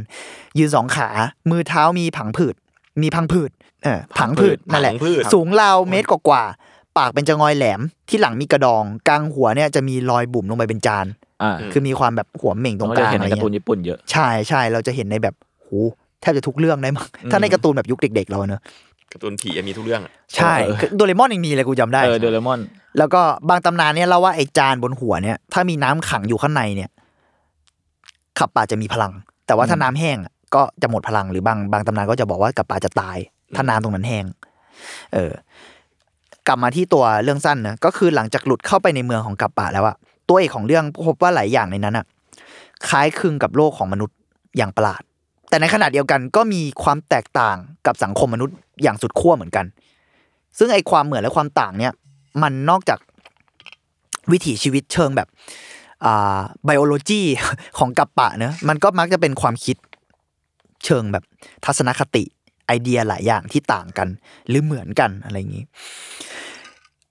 [0.58, 1.10] ยืนสองขา
[1.52, 2.56] มือเท้ามีผังผืด
[3.02, 3.52] มีพังผืด
[3.84, 11.06] เออผังผืดนั่นแหละผังพืชสูงราวเมตรกว่าๆปากเป็นจะงอยแหลมที่หลังมีกระดอง กลางหัวเนี่ยจะมีรอยบุ๋มลงไปเป็นจาน
[11.44, 15.68] อ่าคือมีความแบบหัวเหม่งตรงเรากจะลางเห็นอะในไรการ์ตูนเงี้ยญี่ปุ่นเยอะใช่ใช่เราจะเห็นในแบบโห
[16.22, 18.62] แทบจะทุกเรื่องได้มั้งถ้าในการ์ตูนแบบยุคเด็ก ๆ เราเนอะ
[19.14, 22.60] การ์ตูนผีมีทุกเรื่องอะใช่เออคือโดเรมอนยังมีเลยกูจำได้เออโดเรมอน
[22.98, 26.90] แล้วก็บางตำนานเนี่ยเล่าว่าไอ้จานบนหัวเนี่ยถ้ามีน้ำขังอยู่ข้างในเนี่ย
[28.40, 29.12] ขับป่าจะมีพลัง
[29.48, 33.18] แต่ว่าถ้าน้ำแห้งอะก็จะหมดพลังหรือบางบางตำนานก็จะบอกว่ากับป่าจะตาย
[33.56, 34.26] ถ้าน้ำตรงนั้นแห้ง
[35.14, 35.32] เออ
[36.48, 39.96] กลับมาที่ตัวเรื่องสั้นนะก็คือหลังจากหลุดเข้าไปในเมืองของกับป่าแล้วอะ
[40.30, 42.06] ตัวเอกของเรื่องพบว่าหลายอย่างในนั้นอะ
[42.88, 44.18] คล้ายคลึงกับโลกของมนุษย์
[44.58, 45.02] อย่างประหลาด
[45.50, 49.66] แต่ในขณะเดียวกันก็มีความแตกต่างกับสังคมมนุษย์อย่างสุดขั้วเหมือนกัน
[50.58, 51.94] ซึ่งไอความเหมือนและความต่างเนี่ย
[52.42, 53.00] มันนอกจาก
[54.32, 55.36] วิถีชีวิตเชิงแบบอ่า
[56.66, 57.22] ไบโอโลจี
[57.78, 59.78] ของกัปปะเนอะมันก็มักจะเป็นความคิด
[60.86, 61.24] เชิงแบบ
[61.66, 62.24] ทัศนคติ
[62.68, 64.08] ไอเดียหลายอย่างที่ต่างกัน
[64.50, 65.66] หรือเหมือนกันอะไรอย่างนี้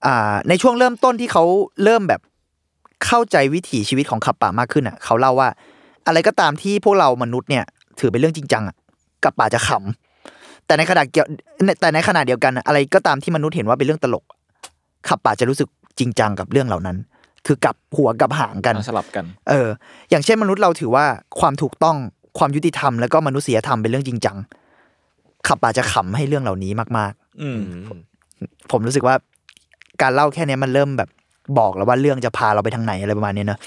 [0.05, 1.45] อ่าในช่วงเริ่มต้นที่เขา
[1.85, 2.21] เริ่มแบบ
[3.07, 5.49] เข้าใจวิถีชีวิตของขับป่ามากขึ้นอะ เขาเล่าว่า
[6.07, 7.65] อะไรก็ตามที่พวกเรามนุษย์เนี่ย
[8.01, 8.77] ถือเป็นเรื่องจริงจังอะ
[9.25, 11.27] กับป่าจะขำแต่ในขณะเกี่ยว
[11.81, 14.25] แต่ในขณะเดียวกัน อะอะไรก็ตามที่มนุษย์เห็นว่าเป็นเรื่องตลก
[15.09, 15.69] ขับป่าจะรู้สึก
[15.99, 16.97] จริงจังกับเรื่องเหล่านั้น
[17.47, 19.69] คือกลับหัวกลับหางกันสลับกัน เออ
[20.11, 21.05] อย่างเช่นมนุษย์เราถือว่า
[21.41, 21.97] ความถูกต้อง
[22.39, 24.37] ความยุติธรรมแล้วก็มนุษยธรรมเป็นเรื่องจริงจัง
[25.47, 29.15] ขับป่าจะขำให้เรื่องเหล่านี้มากอืมๆผมรู้สึกว่า
[30.03, 31.09] การเล่าแค่เนี้ยมันเริ่มแบบ
[31.59, 33.59] บอกแล้วว่าเรื่องจะพาเราไปทางไหนอะไรประมาณเนี้ยเนอะ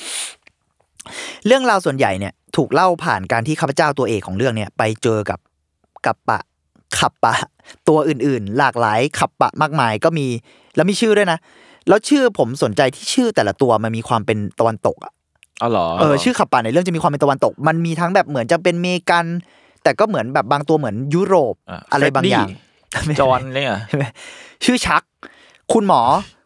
[1.45, 5.39] เรื่องราวส่วนใหญ่เนี่ย ถูกเล่าผ่านการที่ข้าพเจ้าตัวเอกของเรื่องเนี่ย ไปเจอกับ
[6.05, 6.39] กับปะ
[6.99, 7.33] ขับปะ
[7.89, 10.27] ตัวอื่นๆ หลากหลายขับปะมากมายก็มี
[10.75, 11.39] แล้วมีชื่อด้วยนะ
[11.89, 15.11] แล้วชื่อผมสนใจที่ชื่อแต่ละตัวมันมีความเป็นตะวันตกอะ
[15.61, 19.25] อ๋อเหรอเออชื่อขับป่าในเรื่องจะมีความเป็นตะวันตก มันมีทั้งแบบเหมือนจะเป็นเมกัน
[19.83, 22.47] แต่ก็เหมือนแบบบางตัวเหมือนยุโรปอะอะไรบางอย่าง
[23.19, 24.05] จอนเนี่ยใช่ไหม
[24.65, 25.03] ชื่อชัก
[25.73, 26.01] คุณหมอ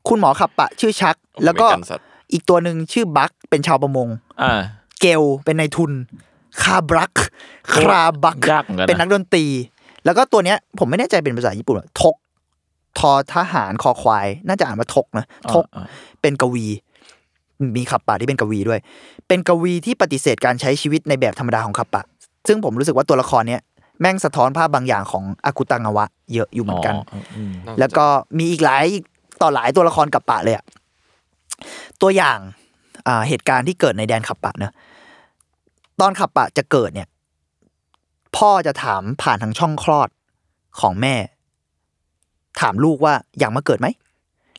[0.10, 4.08] คุณหมอขับปะ ชื่อชัก แล้วก็เหมือนนสัตว์อีกตัวหนึ่งชื่อบักเป็นชาวประมง
[4.42, 4.62] อ่า
[5.02, 5.92] เกลเป็นนายทุน
[6.62, 7.12] คาบรัก
[7.74, 9.46] คราบักยากเหมือนกันนะเป็นนักดนตรี
[10.06, 12.16] แล้วก็ตัวเนี้ยผมไม่แน่ใจเป็นภาษาญี่ปุ่นหรอทก
[13.00, 15.86] ทอทหารคอควาย น่าจะอ่านว่าทกนะทกอ่า
[16.22, 16.66] เป็นกวี
[17.78, 18.80] มีขับปะที่เป็นกวีด้วย
[19.28, 22.04] เป็นกวีที่ปฏิเสธการใช้ชีวิตในแบบธรรมดาของขับปะ
[22.48, 23.62] ซึ่งผมรู้สึกว่าตัวละครเนี้ย
[24.00, 26.96] แม่งสะท้อนภาพบางอย่างของอากุตังาวะ เยอะอยู่เหมือนกัน
[27.36, 28.06] อืมน่าสนใจแล้วก็
[28.38, 28.86] มีอีกหลาย
[29.42, 30.66] ต่อหลายตัวละครกับปะเลยอะ
[32.02, 32.38] ตัวอย่าง
[33.08, 34.74] อ่าเหตุการณ์ที่เกิดในแดนขับปะเนอะ
[36.00, 37.08] ตอนขับปะจะเกิดเนี่ย
[38.38, 40.10] พ่อจะถามผ่านทางช่องคลอด
[40.80, 41.16] ของแม่
[42.62, 43.88] ถามลูกว่าอยากมาเกิดไหม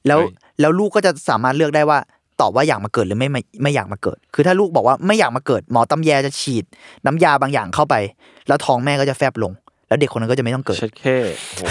[0.07, 0.29] แล้วเฮ้ย
[0.61, 1.99] แล้วลูกก็จะสามารถเลือกได้ว่า
[2.41, 6.65] ตอบว่าอยากมาเกิดหรือไม่ไม่ไม่อยากมาเกิด คือถ้าลูกบอกว่าไม่อยากมาเกิดหมอตำแยจะฉีด
[7.07, 7.95] น้ำยาบางอย่างเข้าไป
[8.49, 9.53] แล้วท้องแม่ก็จะแฟบลง
[9.89, 11.17] แล้วเด็กคนนั้นก็จะไม่ต้องเกิดเช็ดแค่
[11.49, 11.63] โอ้โห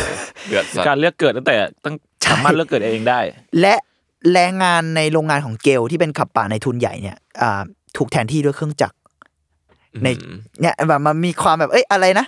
[0.47, 1.55] เดือดสัตการว์เลือกเกิดตั้งแต่
[1.85, 3.19] ตั้งใช่สามารถเลือกเกิดเองได้
[3.61, 3.75] และ
[4.33, 7.61] แรงงานในโรงงานของเกลที่เป็นขับป่าในทุนใหญ่เนี่ยอ่า
[7.97, 8.97] ถูกแทนที่ด้วยเครื่องจักร
[10.03, 12.25] ในอืมเนี่ยแบบมันมีความแบบเอ้ยอะไรนะ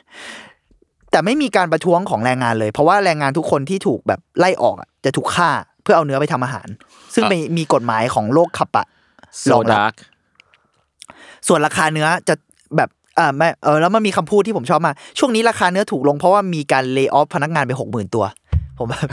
[1.15, 5.49] แต่ไม่มีการประท้วงของแรงงานเลย เพราะว่าแรงงานทุกคนที่ถูกแบบไล่ออกอะจะถูกฆ่า
[5.83, 6.67] เพื่อเอาเนื้อไปทำอาหาร
[7.13, 8.85] ซึ่งมีมีกฎหมายของโลกคัปปะ
[9.39, 9.93] โซรองรับ dark
[11.47, 12.35] ส่วนราคาเนื้อจะ
[12.77, 18.25] แบบเออไม่เออแล้วมันมีคำพูดที่ผมชอบมากช่วงนี้ราคาเนื้อถูกลงเพราะว่ามีการ lay off พนักงานไปหกหมื่นตัว
[18.77, 19.09] ผมแบบ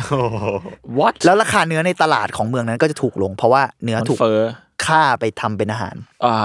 [0.98, 4.52] what แล้วราคาเนื้อในตลาดของเมืองนั้นก็จะถูกลง เพราะว่าเนื้อมันถูกเฟ้อ
[4.86, 6.38] ฆ่าไปทำเป็นอาหารอ้า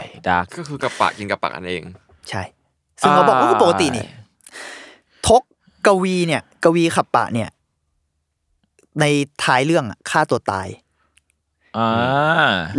[0.00, 1.82] ยดาร์กก็คือกระปะกินกระปะกันเอง
[2.28, 2.42] ใช่
[3.00, 4.06] ซึ่งเขาบอกว่าก็ปกตินี่
[5.28, 5.42] ทก
[5.86, 7.48] กวีเนี่ย กวีขับปะเนี่ย
[9.00, 9.04] ใน
[9.44, 10.68] ท้ายเรื่องอะฆ่าตัวตาย
[11.76, 11.90] อ่า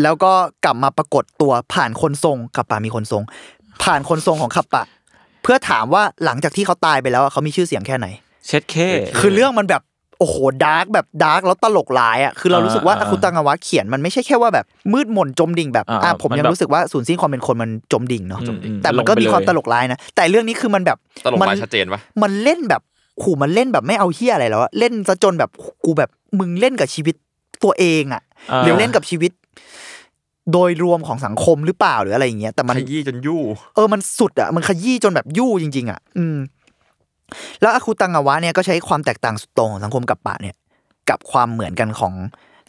[0.01, 0.33] แล้วก็
[0.65, 3.23] กลับมาปรากฏตัวผ่านคนทรงขับปะมีคนทรง
[3.83, 4.83] ผ่านคนทรงของขับปะ
[5.43, 8.07] เพื่อถามว่าหลังจากที่เขาตายไปแล้วอะเขามีชื่อเสียงแค่ไหน
[8.47, 8.75] เช็ดเค
[9.19, 9.81] คือเรื่องมันแบบ
[10.21, 22.81] โอ้โหดาร์กแบบดาร์กแล้วตลกร้ายอะคือเรารู้สึกว่าอ่าอาคุตังาวะเขียนมันไม่ใช่แค่ว่าแบบมืดมนจมดิ่งแบบอ่าอะผมมันยังแบบรู้สึกว่าสูญสิ้นความเป็นคนมันจมดิ่งเนาะอืมอืมแต่มันก็มีความลงไปเลยตลกร้ายนะแต่เรื่องนี้คือมันแบบตลกมัร้ายชัดเจนปะมันเล่นแบบ
[23.21, 25.49] ขู่มันเล่นแบบไม่เอาเฮียอะไรแล้วอะเล่นซะจนแบบ
[25.85, 27.15] กูแบบมึงเล่นกับชีวิต
[27.63, 29.31] ตัวเองอะอ่าหรือเล่นกับชีวิต
[30.53, 33.41] โดยรวมของสังคมหรือเปล่าหรืออะไรอย่างเงี้ยแต่มันขยี้จนยู่
[33.75, 36.37] เออมันสุดอะมันขยี้จนแบบยู่จริง ๆ อะ อืม
[37.61, 40.55] แล้วอาคุตังาวะเนี่ยก็ใช้ความแตกต่างสุดโต่งของสังคมกับปะเนี่ย
[41.09, 42.13] กับความเหมือนกันของ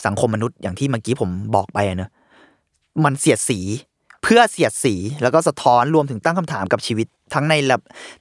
[0.06, 2.10] สังคมมนุษย์อย่างที่เมื่อกี้ผมบอกไปอะเนอะ
[3.04, 3.58] มันเสียดสี
[4.22, 7.76] เพื่อเสียดสีแล้วก็สะท้อนรวมถึงตั้งคำถามกับชีวิตทั้งในระ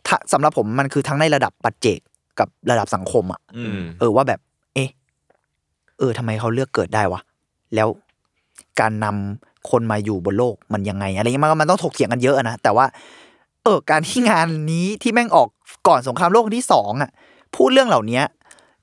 [0.08, 2.00] ถ้าสำหรับผมมันคือทั้งในระดับปัจเจก
[2.40, 4.40] กับระดับสังคมอะอืมเออว่าแบบ
[4.74, 4.90] เอ๊ะ
[5.98, 7.22] เออทำไมเขาเลือกเกิดได้วะ
[7.76, 7.88] แล้ว
[8.80, 12.86] การนำคนมาอยู่บนโลกมันยังไงอะไรเงี้ยมันมันต้องถกเถียงกันเยอะอะนะแต่ว่า
[13.64, 15.48] เออการที่งานนี้ที่แม่งออก
[15.88, 17.12] ก่อนสงครามโลกครั้งที่สองอะ
[17.56, 18.22] พูดเรื่องเหล่านี้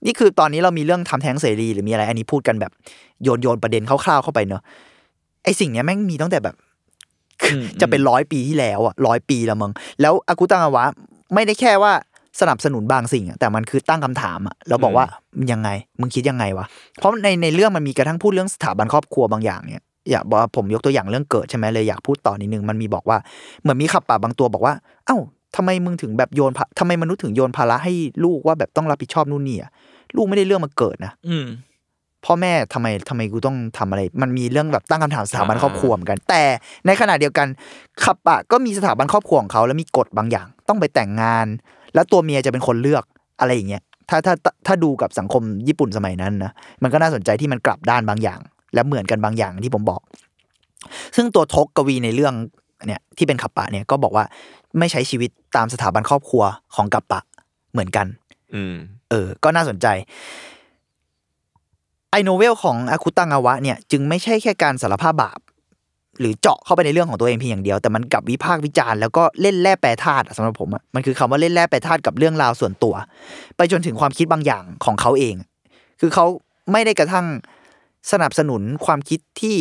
[0.06, 2.72] นี่คือตอนนี้เรามีเรื่องทำแท้งเสรีหรือมีอะไร อันนี้พูดกันแบบ
[3.22, 4.62] โยนโยนประเด็นคร่าวๆเข้าไปเนอะ
[5.44, 6.54] ไอสิ่งเนี้ยแม่งมีตั้งแต่แบบ
[7.44, 10.84] อืมจะเป็นร้อยปีที่แล้วอะร้อยปีละมึงแล้วอากุตังอาวะ
[11.34, 11.92] ไม่ได้แค่ว่า
[12.40, 15.04] สนับสนุนบางสิ่งอะแต่มันคือตั้งคำถามอะแล้วบอกว่า
[15.38, 15.68] มันยังไง
[16.00, 16.66] มึงคิดยังไงวะ
[16.98, 23.18] เพราะในในเรื่องมันมีกระทั่งพูดเรื่องสถาบันครอบครัวบางอย่างเนี่ย อยากบอกว่าผมยกตัวอย่างเรื่องเกิดใช่ไหมเลยอยากพูดต่อนิดนึงมันมีบอกว่า
[23.62, 24.74] เหมือนมีขับป่าบางตัวบอกว่า
[25.06, 25.18] เอ้า
[25.56, 27.92] ทำไมมึงถึงแบบโยนภาทำไมมนุษย์ถึงโยนภาระให้
[28.24, 29.70] ลูกว่าแบบต้องรับผิดชอบนู่นนี่อะ
[30.16, 31.46] ลูกไม่ได้เรื่องมาเกิดนะอืม
[32.24, 36.42] พ่อแม่ทำไมทำไมกูต้องทำอะไร มันมีเรื่องแบบตั้งคำถามสถาบันครอบครัวเหมือนกัน แต่
[36.86, 37.46] ในขณะเดียวกัน
[38.04, 41.46] ขับปะก็มีสถาบันครอบครัวของเขาแล้วมีกฎบางอย่าง ต้องไปแต่งงาน
[41.94, 43.04] แล้วตัวเมียจะเป็นคนเลือก
[43.40, 44.34] อะไรอย่างเงี้ยถ้าถ้า
[44.66, 48.40] ถ้าดูกับสังคมญี่ปุ่นสมัยนั้นนะมันก็น่าสนใจที่มันกลับด้านบางอย่าง
[48.74, 50.00] และเหมือนกันบางอย่างที่ผมบอก
[51.16, 52.34] ซึ่งตัวทกกวีในเรื่อง
[52.86, 54.24] เนี่ยที่เป็นขับปะเนี่ยก็บอกว่า
[54.78, 56.42] ไม่ใช้ชีวิตตามสถาบันครอบครัว
[56.74, 57.20] ของกัปปะ
[57.72, 58.06] เหมือนกัน
[58.54, 58.74] อืม
[59.10, 59.86] เออ ก็น่าสนใจ
[62.10, 65.40] ไอโนเวลของอาคุตังอาวะเนี่ยจึงไม่ใช่แค่การสารภาพบาป
[66.20, 72.94] หรือเจาะเข้าไปในเรื่องของตัวเองเพียงอย่างเดียว แต่มันกลับวิพากษ์วิจารณ์แล้วก็เล่นแร่แปรธาตุอะสำหรับผมอะมันคือคำว่าเล่นแร่แปรธาตุกับเรื่องราวส่วนตัว
[73.56, 75.36] ไปจนถึงความคิดบางอย่างของเขาเอง
[76.00, 76.26] คือเขา
[76.72, 77.26] ไม่ได้กระทั่ง
[78.12, 79.56] สนับสนุนความคิดที่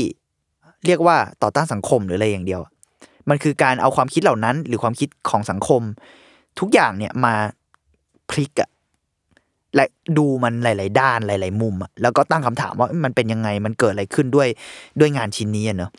[0.86, 2.62] เรียกว่าต่อต้านสังคมหรืออะไรอย่างเดียว
[3.30, 5.82] มันคือการเอาความคิดเหล่านั้น หรือความคิดของสังคม
[6.60, 7.34] ทุกอย่างเนี่ยมา
[8.30, 8.70] พลิกอะ
[9.76, 9.86] และ
[10.18, 14.48] ดูมันหลาย ๆ ด้านหลาย ๆ มุมอะแล้วก็ตั้งคำถามว่ามันเป็นยังไงมันเกิดอะไรขึ้นด้วย
[15.00, 15.92] ด้วยงานชิ้นนี้เนอะ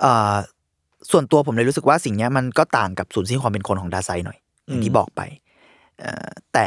[0.00, 0.34] เอ่อ
[1.10, 5.20] ส่วนตัวผมเลยรู้สึกว่าสิ่งเนี้ยมันก็ต่างกับสูญสิ้นความเป็นคนของดาไซหน่อยอย่างที่บอกไป
[6.00, 6.66] เอ่อแต่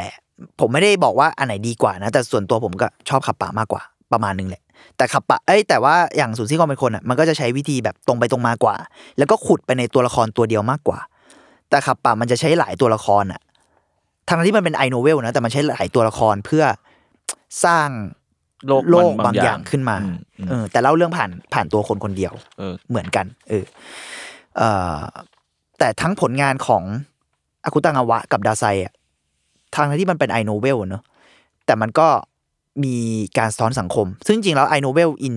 [0.60, 4.62] ผมไม่ได้บอกว่าอันไหนดีกว่านะ แต่ส่วนตัวผมก็ชอบขับปะมากกว่า ประมาณนึงแหละ
[4.98, 8.76] แต่ขับปะเอ้ยแต่ว่าอย่างสูญสิ้นความเป็นคนอะมันก็จะใช้วิธีแบบตรงไปตรงมากว่า
[9.18, 11.00] แล้วก็ขุดไปในตัวละครตัวเดียวมากกว่า
[11.70, 13.42] แต่ขับปะมันจะใช้หลายตัวละครอะ
[14.28, 16.64] ทั้งที่มันเป็นไอโนเวลนะแต่มันใช้หลายตัวละครเพื่อ
[17.66, 17.90] สร้าง
[18.68, 23.66] โลกโลกมันบางอย่างขึ้นมาอืมอืมเออ แต่เล่าเรื่องผ่านผ่านตัวคนคนเดียวเออเหมือนกัน เออ
[24.58, 24.98] เอ่อ
[25.80, 26.84] แต่ทั้งผลงานของ
[27.66, 28.94] อาคุตางาวะกับดาไซอะ
[29.76, 31.04] ทางที่มันเป็น I-novel เนอะ
[31.66, 32.08] แต่มันก็
[32.84, 32.96] มี
[33.38, 35.36] การสะท้อนสังคม ซึ่งจริงๆแล้ว I-novel in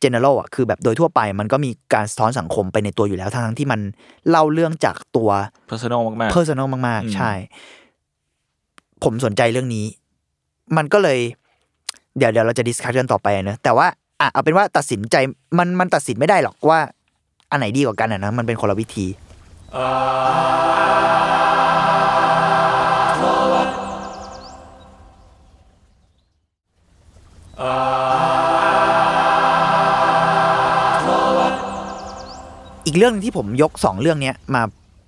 [0.00, 3.80] general อะคือแบบโดยทั่วไปมันก็มีการสะท้อนสังคมไปในตัวอยู่แล้วทั้งๆที่มัน
[4.30, 5.30] เล่าเรื่องจากตัว
[5.70, 7.32] personal มาก personalมากอืมๆใช่
[9.04, 9.86] ผมสนใจเรื่องนี้
[10.76, 11.18] มันก็เลย
[12.18, 13.86] เดี๋ยวเดี๋ยวเราจะ discuss กันต่อไปนะแต่ว่า
[14.20, 15.16] อะเอาเป็นว่าตัดสินใจ
[15.58, 16.78] มันมันตัดสินไม่ได้หรอกว่า
[17.50, 19.06] อันไหนดีกว่ากันอะนะมันเป็นคนละวิธี
[32.98, 34.62] เรื่องหนึ่งที่ผมยกสองเรื่องเนี้ยมา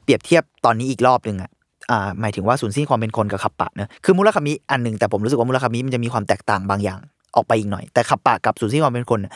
[0.04, 1.50] เปรียบเทียบตอนนี้อีกรอบหนึ่งอะ
[1.90, 6.98] อ่าหมายถึงว่าสูญสิ้นความเป็นคนกับขับปะเนอะคือมูลคามิอันหนึ่งแต่ผมรู้สึกว่ามูลคามิมันจะมีความแตกต่างบางอย่าง
[7.36, 9.32] ออกไปอีกหน่อย แต่ขับปะกับสูญสิ้นความเป็นคนน่ะ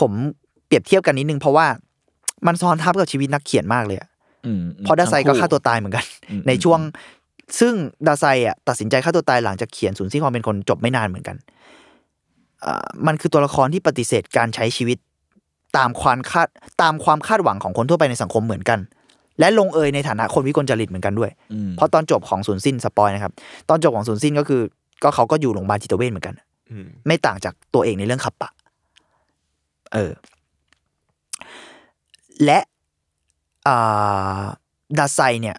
[0.00, 0.12] ผม
[0.66, 1.66] เปรียบเทียบกันนิดนึงเพราะว่า
[2.46, 6.80] มันซ้อนทับกับชีวิตนักเขียนมากเลยอะๆอืมเพราะดาไซก็ฆ่าตัวตายเหมือนกันอืมในช่วง
[7.60, 7.74] ซึ่ง
[8.06, 11.36] ดาไซอะตัดสินใจฆ่าตัวตายหลังจากเขียนสูญสิ้นความเป็นคนจบไม่นานเหมือนกัน
[12.64, 14.98] อ่ามันคือตัวละครที่ปฏิเสธการใช้ชีวิต
[15.76, 16.48] ตามความคาด
[16.82, 18.78] ตามความคาดหวังของคนทั่วไปในสังคมเหมือนกัน
[19.40, 23.32] และลงเอยในฐานะคนวิกลจริตเหมือนกันด้วยอืมเพราะตอนจบของศูนย์สิ้นสปอยนะครับ
[23.68, 24.62] ตอนจบของศูนย์สิ้นก็คือ
[25.02, 26.34] ก็เขาก็อยู่โรงพยาบาลจิตเวชเหมือนกัน
[26.70, 28.50] อืมไม่ต่างจากตัวเองในเรื่องขับปะ
[29.92, 30.12] เออ
[32.44, 32.58] และ
[33.68, 34.42] อ่า
[34.98, 35.56] ดาไซเนี่ย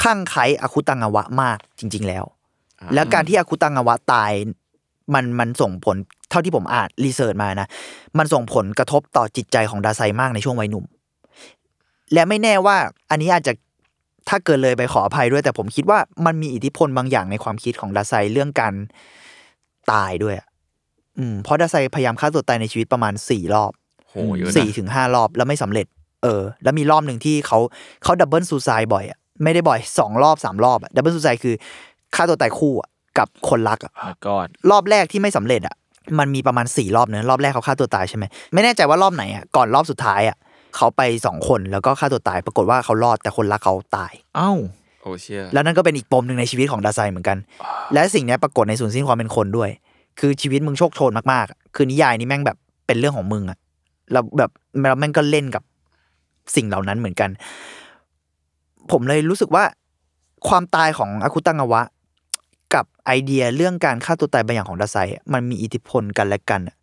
[0.00, 2.24] คลั่งไคล้อาคุตังอวะมากจริง ๆ แล้ว
[2.80, 4.32] อ่าแล้วการที่อาคุตังอวะตาย
[5.14, 5.96] มันมันส่งผล
[6.30, 7.68] เท่าที่ผมอ่านรีเสิร์ชมานะ
[8.18, 10.84] มันส่งผลกระทบต่อจิตใจของดาไซมากในช่วงวัยหนุ่ม
[12.12, 12.76] และไม่แน่ว่า
[13.10, 13.52] อันนี้อาจจะ
[14.28, 18.74] ถ้าเกินเลยไปขออภัยด้วย แต่ผมคิดว่ามันมีอิทธิพลบางอย่างในความคิดของดาไซเรื่องการ
[19.92, 20.46] ตายด้วยอะ
[21.18, 23.72] อืมเพราะดาไซพยายามฆ่าตัวตายในชีวิตประมาณสี่รอบ
[24.08, 25.86] โหเยอะนะสี่ถึงห้ารอบแล้วไม่สำเร็จ
[26.22, 27.58] เออ แล้วมีรอบหนึ่งที่เขา
[28.04, 31.54] เขาดับเบิลซูซายบ่อยอะไม่ได้บ่อยสองรอบสามรอบอะดับเบิลซูซายคือ
[32.14, 34.34] ฆ่าตัวตายคู่อะ กับคนรักอะแล้วก็
[34.70, 35.76] รอบแรกที่ไม่สำเร็จอะ
[36.18, 38.24] มันมีประมาณสี่รอบเนอะรอบแรกเขาฆ่าตัวตายใช่ไหม
[38.54, 40.36] ไม่แน่ใจว่ารอบไหนอะก่อนรอบสุดท้ายอะ
[40.76, 44.52] เขาไปสองคนแล้วก็ฆ่าตัวตาย ปรากฏว่าเขารอดแต่คนรักเขาตาย เอ้า
[45.02, 47.38] โอ้เชี่ยแล้วนั่นก็เป็นอีกปมหนึ่งในชีวิตของดาไซเหมือนกัน
[47.94, 49.70] และสิ่งเนี้ยปรากฏในศูนย์สิ้นความเป็นคนด้วย
[50.20, 53.58] คือชีวิตมึงโชคโชนมากๆอะคือนิยายนี้แม่งแบบเป็นเรื่องของมึงอะ
[54.12, 54.50] แล้วแบบ
[54.80, 55.62] แล้วแม่งก็เล่นกับ
[56.56, 57.30] สิ่งเหล่านั้นเหมือนกัน
[58.90, 59.64] ผมเลยรู้สึกว่า
[60.48, 61.82] ความตายของอาคุตังอวะ
[62.74, 66.76] กับไอเดียเรื่องการฆ่าตัวตายบางอย่างของดาไซอะมันมีอิทธิพลกันและกันอะ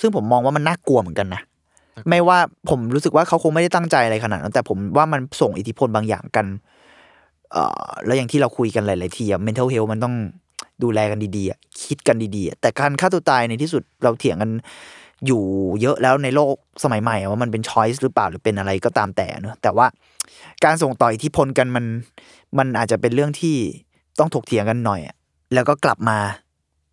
[0.00, 1.42] ซึ่งผมมองว่ามันน่ากลัวเหมือนกันนะ
[2.08, 2.38] ไม่ว่า
[2.70, 6.46] ผมรู้สึกว่าเขาคงไม่ได้ตั้งใจอะไรขนาดนั้นแต่ผมว่ามันส่งอิทธิพลบางอย่างกัน
[7.52, 10.14] เอ่อแล้วอย่างที่เราคุยกันหลาย ๆ ทีอะ mental health มันต้อง
[10.82, 14.50] ดูแลกันดีๆอะคิดกันดีๆอะแต่การฆ่าตัวตายในที่สุดเราเถียงกัน
[15.26, 15.42] อยู่
[15.80, 19.86] เยอะแล้วในโลกสมัยใหม่อะว่ามันเป็น choice หรือเปล่าหรือเป็นอะไรก็ตามแต่เนอะแต่ว่า
[20.64, 21.84] การส่งต่ออิทธิพลกันมัน
[22.58, 23.56] มันอาจจะเป็นเรื่องที่
[24.18, 25.14] ต้องถกเถียงกันหน่อยอะ
[25.54, 26.18] แล้วก็กลับมา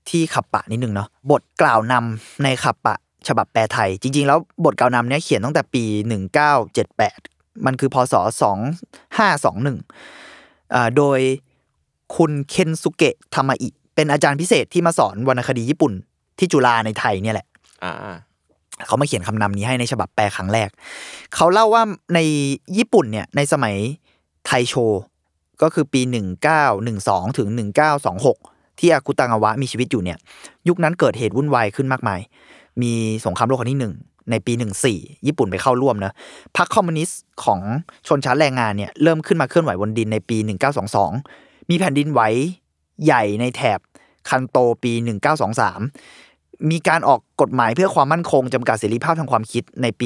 [0.10, 2.96] ที่ขับปะนิดนึงเนาะบทกล่าวนำในขับปะ
[3.28, 5.84] ฉบับแปลไทย จริง ๆ แล้วบทกล่าวนำเนี้ยเขียนตั้งแต่ปี
[6.90, 8.14] 1978 มันคือพศ
[9.24, 11.20] 2521อ่าโดย
[12.16, 15.94] คุณเคนสุเกะทามาอิ เป็นอาจารย์พิเศษที่มาสอนวรรณคดีญี่ปุ่น
[16.40, 17.48] ที่จุฬาในไทยเนี่ยแหละ
[17.84, 17.94] อ่า
[18.86, 20.70] เขามาเขียนคำนำนี้ให้ในฉบับแปลครั้งแรก
[21.36, 21.84] เขาเล่าว่า
[22.16, 22.20] ใน
[22.78, 23.76] ญี่ปุ่นเนี่ยในสมัย
[24.46, 24.74] ไทโช
[25.62, 26.02] ก็คือปี
[26.70, 27.48] 1912 ถึง
[28.14, 30.18] 1926 ที่อากุตังอวะมีชีวิตอยู่เนี่ย
[30.68, 32.20] ยุคนั้นเกิดเหตุวุ่นวายขึ้นมากมาย
[32.82, 32.94] มี
[33.26, 33.94] สงครามโลกครั้งที่หนึ่ง
[34.32, 34.54] ในปี
[34.90, 36.14] 14 ญี่ปุ่นไปเข้าร่วมนะ
[36.58, 37.60] พรรคคอมมิวนิสต์ของ
[38.08, 40.38] ชนชั้นแรงงานเนี่ยเริ่มขึ้นมาเคลื่อนไหวบนดินในปี
[41.04, 42.22] 1922 มีแผ่นดินไหว
[43.06, 43.80] ใหญ่ในแถบ
[44.30, 44.92] คันโตปี
[45.78, 50.06] 1923 มีการออกกฎหมายเพื่อความมั่นคงจำกัดเสรีภาพทางความคิดในปี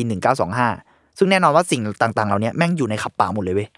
[0.59, 3.69] 1925 ซึ่งแน่นอนว่าสิ่งต่างๆ เหล่านี้แม่งอยู่ในขับป่าหมดเลยเว้ย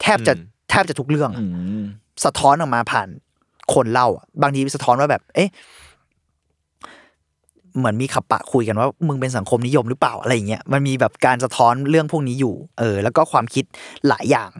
[0.00, 0.32] แทบจะ
[0.72, 1.44] แทบจะทุกเรื่องอื
[1.80, 1.84] ม
[2.24, 3.08] สะท้อนออกมาผ่าน
[3.74, 5.50] คนเล่าอะบางทีสะท้อนว่าแบบ เอ๊ะ
[7.76, 13.64] เหมือนมีขับปะคุยกันว่า มึงเป็นสังคมนิยมหรือเปล่าอะไรอย่างเงี้ยมันมีแบบการสะท้อนเรื่องพวกนี้อยู่ เออ แล้วก็ความคิด
[14.08, 14.50] หลายอย่าง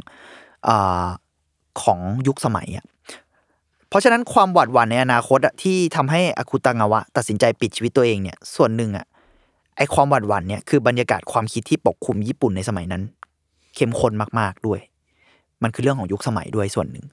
[0.68, 1.06] อา
[1.82, 2.86] ของยุคสมัยอะ
[3.88, 9.06] เพราะฉะนั้นความหวาดหวั่นในอนาคตอะที่ทำให้อาคุตังาวะ ตัดสินใจปิดชีวิตตัวเองเนี่ย ส่วนหนึ่งอะ
[9.76, 13.02] ไอความหวาดหวั่นเนี่ยคือบรรยากาศความคิดที่ปกคลุมญี่ปุ่นในสมัยนั้น
[13.74, 14.80] เข้มข้นมาก ๆด้วย
[15.62, 17.06] มันคือเรื่องของยุคสมัยด้วยส่วนหนึ่ง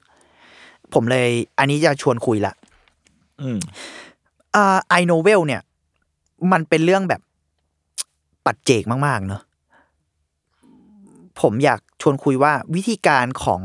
[0.94, 2.54] ผมเลย อันนี้จะชวนคุยละ
[3.42, 3.58] อืม
[4.56, 5.62] อ่าไอโนเวลเนี่ย
[6.52, 7.22] มันเป็นเรื่องแบบ
[8.46, 9.42] ปัจเจกมากๆ เนอะ
[11.42, 13.62] ผมอยากชวนคุยว่าวิธีการของ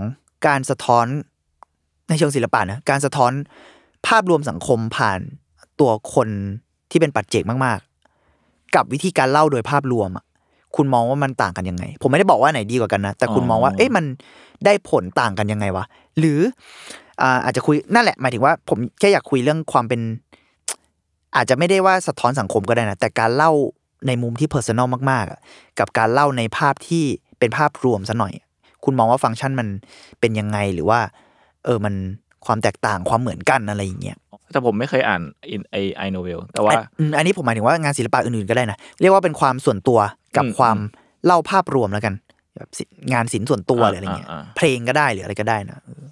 [0.46, 1.06] การสะท้อน
[2.08, 3.32] ในเชิงศิลปะนะการสะท้อน
[4.06, 5.20] ภาพรวมสังคมผ่าน
[5.80, 6.28] ตัวคน
[6.90, 7.78] ที่เป็นปัจเจกมาก
[8.26, 10.24] ๆ กับวิธีการเล่าโดยภาพรวมอะ
[10.76, 14.04] คุณมองว่ามันต่างกันยังไง ผมไม่ได้บอกว่าไหนดีกว่ากันนะ แต่คุณมองว่า เอ๊ะมัน
[14.64, 15.84] ได้ผลต่างกันยังไงวะ
[16.18, 16.40] หรือ
[17.22, 20.00] อ่าอาจจะคุยนั่นแหละ หมายถึงว่า ผมแค่อยากคุยเรื่องความเป็น
[21.36, 23.52] อาจจะไม่ได้ว่าสะท้อนสังคมก็ได้นะ แต่การเล่า
[24.06, 25.40] ในมุมที่ personal มากๆอะ
[25.78, 27.04] กับการเล่าในภาพที่
[27.38, 28.32] เป็นภาพรวมซะหน่อย
[28.84, 29.68] คุณมองว่าฟังก์ชันมัน
[30.20, 31.00] เป็นยังไงหรือว่า
[31.64, 31.94] เออมัน
[32.46, 34.18] ความแตกต่างความเหมือนกันอะไรอย่างเงี้ย
[34.52, 35.22] แต่ผมไม่เคยอ่าน
[35.70, 39.98] ไอไอโนเวลแต่ว่า อันอืมอันนี้ผมหมายถึงว่างานศิลปะอื่นๆก็ได้นะ เรียกว่าเป็นความส่วนตัว
[40.36, 40.76] กับอืมความ
[41.26, 42.14] เล่าภาพรวมแล้วกัน
[42.56, 46.04] แบบศิงานศิลป์ส่วนตัวอ่าหรืออะไรเงี้ยอ่าอ่าเพลงก็ได้หรืออะไรก็ได้นะเออ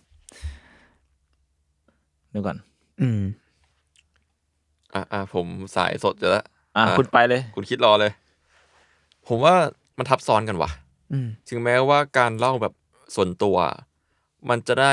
[2.30, 2.56] เดี๋ยวก่อน
[3.02, 3.22] อืม
[4.94, 6.44] อ่าอ่าผมสายสดอยู่แล้ว
[6.76, 8.12] อะอะคุณไปเลย คุณคิดรอเลย
[9.28, 9.54] ผมว่า
[9.98, 10.70] มันทับซ้อนกันว่ะ
[11.12, 12.74] อืมถึงแม้ว่าการเล่าแบบ
[13.14, 13.56] ส่วนตัว
[14.48, 14.92] มันจะได้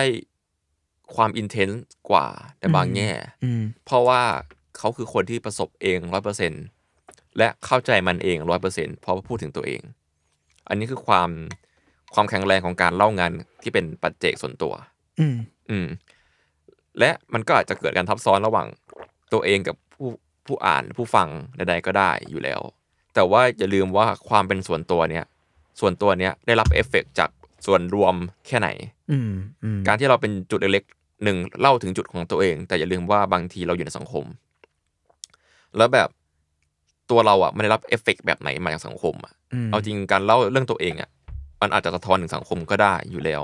[1.15, 2.27] ความอินเทนส์กว่า
[2.59, 3.09] ในบางแง่
[3.43, 4.21] อืมเพราะว่า
[4.77, 6.53] เขาคือคนที่ประสบเองร้อยเปอร์เซ็น
[7.37, 9.81] และเข้าใจมันเองร้อยเปอร์เซ็นเพราะว่าพูดถึงตัวเอง
[10.69, 11.29] อันนี้คือความ
[12.13, 14.73] ความแข็งแรงของการเล่างานที่เป็นปัจเจกส่วนตัว
[15.19, 15.35] อืม
[15.69, 15.87] อืม
[16.99, 18.67] และมันก็อาจจะเกิดการทับซ้อนระหว่าง
[19.33, 20.09] ตัวเองกับผู้
[20.45, 22.61] ผู้อ่านผู้ฟังใดๆก็ได้อยู่แล้ว
[23.15, 25.25] แต่ว่าอย่าลืมว่าความเป็นส่วนตัวเนี้ย
[25.79, 27.29] ส่วนตัวเนี้ยได้รับเอฟเฟกต์จาก
[27.65, 28.15] ส่วนรวม
[28.47, 28.69] แค่ไหน
[29.11, 29.31] อืม
[29.63, 30.83] อืมการที่เราเป็นจุดเล็ก
[31.23, 34.25] หนึ่งเล่าถึงจุดของตัวเอง แต่อย่าลืมว่าบางทีเราอยู่ในสังคม
[35.77, 36.09] แล้วแบบ
[37.11, 41.09] ตัวเราอะมันได้รับเอฟเฟกต์แบบไหนมาจากสังคมอะอืมเอาจริงการเล่าเรื่องตัวเองอะ
[41.61, 43.43] มันอาจจะสะท้อนถึงสังคมก็ได้อยู่แล้ว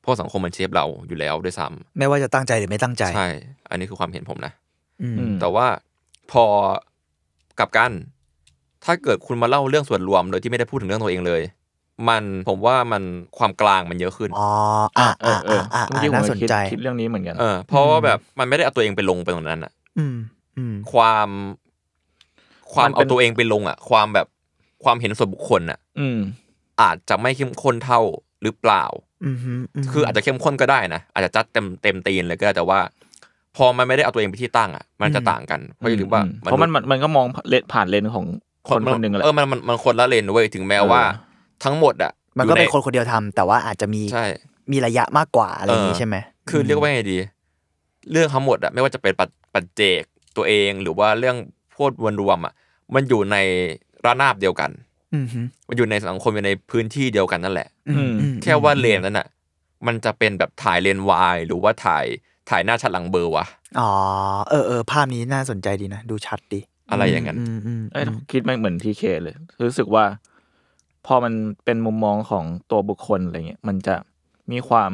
[0.00, 3.28] เพราะสังคมมัน shape เราอยู่แล้วด้วยซ้ำไม่ว่าจะตั้งใจหรือไม่ตั้งใจใช่
[3.70, 4.52] อันนี้คือความเห็นผมนะ
[5.02, 5.66] อืมอืมแต่ว่า
[6.32, 6.44] พอ
[7.58, 7.92] กลับกัน
[8.84, 11.42] ถ้าเกิดคุณมาเล่าเรื่องส่วนรวม โดยที่ไม่ได้พูดถึงเรื่องตัวเองเลย
[12.08, 13.02] มันผมว่ามัน
[13.38, 14.50] ความกลางมันเยอะขึ้นอ๋อ
[14.98, 20.16] อ่าเออ่าอเอออ่าเมื่ออ่ากี้ผมน่าก็สนคิดใจคิดเรื่องนี้เหมือนกันเออเพราะว่าแบบมันไม่ได้เอาตัวเองไปลงไปตรงนั้นอะอืม
[20.58, 21.28] อืมความ
[22.74, 24.26] ความมันเป็เอานตัวเองไปลงอะความแบบ
[24.84, 26.18] ความเห็นส่วนบุคคลอะอืม
[26.82, 28.00] อาจจะไม่เข้มข้นเท่า
[28.42, 28.84] หรือเปล่า
[29.24, 29.60] อืมฮึม
[29.92, 32.78] คืออาจจะเข้มข้นก็ได้นะอาจจะจัดเต็มเต็มตีนเลยก็ได้แต่ว่า
[33.56, 38.26] พอมันไม่ได้เอาตัวเองไปที่ตั้งอะมันจะต่างกันเพราะอย่าลืมว่าอืเพราะมันมันมันก็มองเลนผ่านเลนของ
[38.68, 44.24] คนคนหนึ่งแหละเออมันมันมันคนละเลนเว้ยถึงแม้ว่าเออทั้งหมดอะมันก็เป็นอยู่คนคนเดียวทำแต่ว่าอาจจะมีใช่
[44.72, 46.16] มีระยะมากกว่าอะไรอย่างนี้เออใช่ไหม
[46.48, 47.18] คือเรียกว่าไงดี
[48.12, 50.02] เรื่องทั้งหมดอะไม่ว่าจะเป็นปัจปัจเจก
[50.36, 51.36] ตัวเองหรือว่าเรื่อง
[51.82, 52.54] โพดวนรวมอะ
[52.94, 53.36] มันอยู่ใน
[54.04, 54.70] ระนาบเดียวกัน
[55.14, 59.26] อืมฮึมันอยู่ในสังคมอยู่ในพื้นที่เดียวกันนั่นแหละอืมอืมแค่ว่าเลนนั้นอะ
[59.86, 62.04] มันจะเป็นแบบถ่ายเลนวายหรือว่าถ่าย
[62.50, 63.46] ถ่ายหน้าชัดหลังเบอร์วะ
[63.80, 63.90] อ๋อ
[64.50, 70.04] เออเออภาพนี้น่าสนใจดีนะดูชัดดีอะไรอย่างนั้นอืมอืมเอ้ยคิดไม่เหมือนทีเคเลย รู้สึกว่า
[71.06, 71.32] พอมัน
[71.64, 73.94] เป็นมุมมองของตัวบุคคลอะไรเงี้ยมันจะ
[74.52, 74.90] มีความ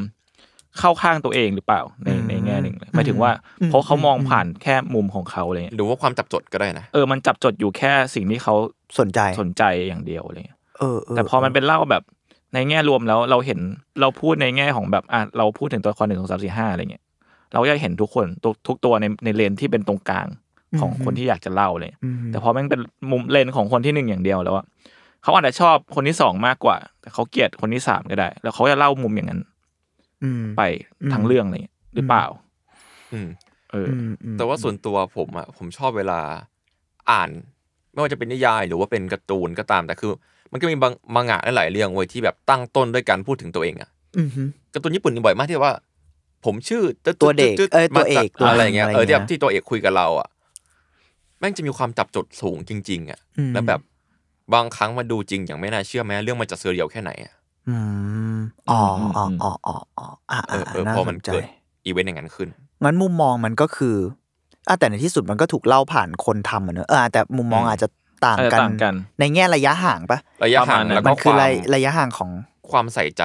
[0.78, 3.30] เข้าข้างตัวเองหรือเปล่าในในแง่ หนึ่งเลยหมายถึงว่า
[3.66, 8.54] เพราะเขามองผ่านแค่มุมของเขาอะไรเงี้ยหรือว่าความจับจดก็ได้นะเออมันจับจดอยู่แค่สิ่งที่เขา
[8.98, 12.02] สนใจสนใจอย่างเดียวอะไรเงี้ยเออเออแต่พอมันเป็นเล่าแบบ
[12.54, 13.60] ในแง่รวมแล้วเราเห็น
[14.00, 17.04] เราพูดในแง่ของแบบอะเราพูดถึงตัวละครหนึ่งสองสามสี่ห้าอะไรเงี้ย
[17.52, 20.26] เราก็จะเห็นทุกคนทุกทุกตัวในในเลนที่เป็นตรงกลาง
[20.80, 24.66] ของคนที่อยากจะเล่าเลยอืมแต่พอแม่งเป็นมุมเลนของคนที่หนึ่งอย่างเดียวแล้วอะ
[25.22, 29.40] เขาอาจจะชอบคนที่สองมากกว่า แต่เขาเกลียดคนที่สามก็ได้ แล้วเขาจะเล่ามุมอย่างนั้น
[30.24, 30.62] อืมไป
[31.12, 32.24] ทั้งเรื่องอะไรเงี้ยหรือเปล่า
[33.12, 33.28] อืม
[33.70, 36.20] เอออือมอืมแต่ว่าส่วนตัวผมอะผมชอบเวลา
[37.10, 37.30] อ่าน
[37.92, 40.12] ไม่ว่าจะเป็นนิยาย หรือว่าเป็นการ์ตูนก็ตามแต่คือ
[40.52, 44.42] มันก็มีบางมังงะหลายๆเรื่องเว้ยที่แบบตั้งต้นด้วยการพูดถึงตัวเองอะอืมฮึ
[44.74, 45.74] การ์ตูนญี่ปุ่นนี่บ่อยมากที่ว่า
[46.44, 50.28] ผมชื่อตึ๊ดตัวเด็กตึ๊ดเอ้ยมาตัวเอกจากตัวอะไรเงี้ยอะไรเออที่แบบเงี้ยที่ตัวเอกคุยกับเราอะ
[51.38, 53.80] แม่งจะมีความจับจดสูงจริง ๆอะอืมแล้วแบบ
[54.54, 57.32] บางครั้งมาดูจริงอย่างไม่น่าเชื่อแม้เรื่องมันจะเซอร์เรียลแค่ไหนอะ
[57.68, 57.76] อื
[58.36, 58.38] ม
[58.70, 58.80] อ๋อ
[59.16, 61.44] อ๋ออ๋ออ๋ออ๋ออ่าเออเออน่าพอสมันนใจเกิด
[61.86, 62.48] อีเวนต์อย่างนั้นขึ้น
[62.84, 63.96] งั้นมุมมองมันก็คือ
[64.68, 67.88] อะแต่ในที่สุดมันก็ถูกเล่าผ่านคนทำอะเนอะเออแต่มุมมองอืมอาจจะ
[68.26, 72.30] ต่างอาจจะกันต่างกัน ในแง่ระยะห่างปะระยะห่างประมาณนั้นแล้วมัก็คือวามระระยะห่างของ
[72.70, 73.22] ความใส่ใจ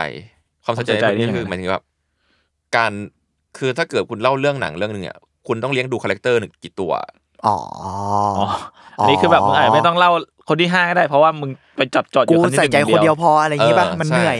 [0.63, 1.83] ความใส่ใจความใส่ใจในที่นี้นี่คือยังไง หมายถึงแบบ
[2.75, 2.91] การ
[3.57, 6.91] คือถ้าเกิดคุณเล่าเรื่องหนังเรื่องหนึ่งอะคุณต้องเลี้ยงดู character หนึ่งกี่ตัว
[7.47, 7.57] อ๋อ
[8.37, 8.45] อ๋อ
[8.97, 10.11] อันนี้คือแบบมึงอาจจะไม่ต้องเล่า
[10.49, 14.37] คนที่ห้าก็ได้เพราะว่ามึงไปจับจดอกูยู่คนที่ใส่ใจหงคนเดียวพออะไรอย่างงี้ป่ะเออมันใช่ เหนื่อย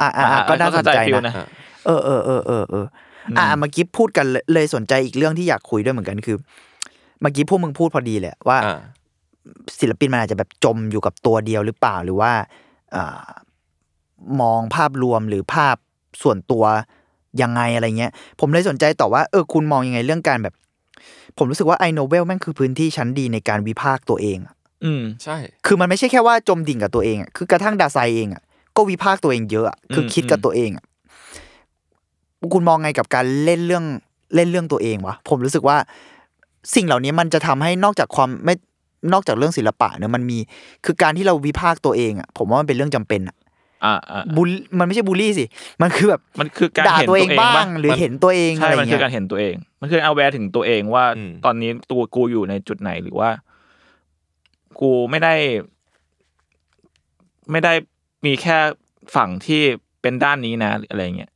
[0.00, 1.34] อ่าอ่าอะก็น่าสเข้นใจฟิลนะนะ
[1.86, 2.86] เออเออเออเออเออ
[3.38, 6.36] อ่าเมื่อกี้พูดกันเลยเลยสนใจอีกเรื่องที่อยากคุยด้วยเหมือนกันคือ
[7.20, 8.78] เมื่อกี้พวกมึงพูดพอดีเลยว่าอ่า
[9.78, 12.32] ศิลปินมันอาจจะแบบจมอยู่กับตัวเดียวหรือเปล่าหรือว่า
[12.96, 13.24] อ่า
[14.40, 15.76] มองภาพรวมหรือภาพ
[16.22, 16.64] ส่วนตัว
[17.42, 20.54] ยังไงอะไรเงี้ย ผมเลยสนใจต่อว่าเออคุณมองยังไงเรื่องการแบบ
[21.38, 25.36] ผมรู้สึกว่าไอโนเวลแม่งคือพื้นที่ชั้นดีในการวิพากษ์ตัวเองอะอืมใช่
[25.66, 28.42] คือมันไม่ใช่แค่ว่าจมดิ่งกับตัวเองอะคือกระทั่งดาไซเองอะ
[28.76, 30.84] ก็วิพากษ์ตัวเองเยอะอะคือคิดกับตัวเองอะ
[32.54, 33.84] คุณมองไงกับการเล่นเรื่อง
[34.34, 35.76] เล่นเรื่องตัวเองวะผมรู้สึกว่า
[36.74, 38.54] สิ่งเหล่านี้มันจะทำให้นอกจากความไม่
[39.12, 40.38] นอกจากเรื่องศิลปะเนี่ยมันมี
[40.84, 43.36] คือการที่เราวิพากษ์ตัวเองอะผมว่ามันเป็นเรื่องจำเป็นอะ
[43.84, 45.44] อ่าอ่าบูลมันไม่ใช่บูลลี่สิ
[45.82, 53.30] มันคือแบบมันคือการด่าเห็นตัวตัวเอเองงบ้าปะงหรือเห็นตัวเองใช่อะไรมันคืเงี้อยการเห็นตัวเอง มันคือเอาแวร์ถึงตัวเองว่าอืมตอนนี้ตัวกูอยู่ในจุดไหนหรือว่า
[54.80, 55.34] กูไม่ได้
[57.50, 57.72] ไม่ได้
[58.26, 58.58] มีแค่
[59.14, 59.60] ฝั่งที่
[60.02, 61.30] เป็นด้านนี้นะหรืออะไรเงี้ย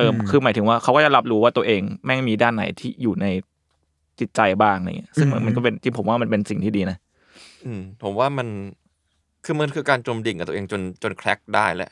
[0.00, 3.26] อืมเอออมคือหมายถึงว่าเขาก็จะรับรู้ว่าตัวเองแม่งมีด้านไหนที่อยู่ใน
[4.20, 6.98] จิตใจบ้างอะไรเงี้ยซึ่งมันอืมมันก็เป็นที่ผมว่ามันเป็นสิ่งที่ดีนะ
[7.64, 8.48] อืม ผมว่ามัน
[9.44, 11.90] คือมันคือการจมดิ่งกับตัวเองจนจนแคร็กได้แหละ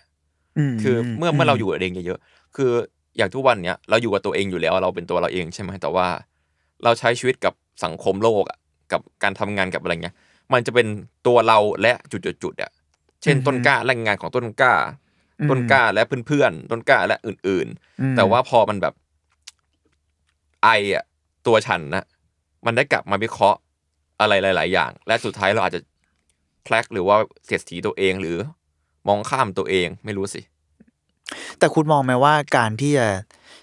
[0.72, 2.70] มคือเมื่อเมื่อเราอยู่กับตัวเองเยอะๆคือ
[3.16, 6.06] อย่างทุกวันเนี้ยเราอยู่กับตัวเองอยู่แล้วเราเป็นตัวเราเองใช่ไหมแต่ว่า
[6.84, 8.58] เราใช้ชีวิตกับสังคมโลกอะ
[8.92, 10.14] กับการทำงานกับอะไรเงี้ย
[10.52, 10.86] มันจะเป็น
[11.26, 12.70] ตัวเราและจุดๆๆอะ
[13.22, 14.74] เช่นต้นกล้าและงานของต้นกล้า
[15.50, 17.66] ต้นกล้าและเพื่อนๆต้นกล้าและอื่น
[18.00, 18.94] อืมๆแต่ว่าพอมันแบบ
[20.62, 21.04] ไออะ
[21.46, 22.04] ตัวฉันนะ
[22.66, 23.58] มันได้กลับมาวิเคราะห์
[24.20, 25.80] อะไรหลาย ๆ อย่าง และสุดท้ายเราอาจจะ
[26.64, 28.36] แคลกหรือว่าเสียดสีตัวเองหรือ
[29.08, 30.40] มองข้ามตัวเองไม่รู้สิ
[31.58, 33.06] แต่คุณมองไหมว่าการที่จะ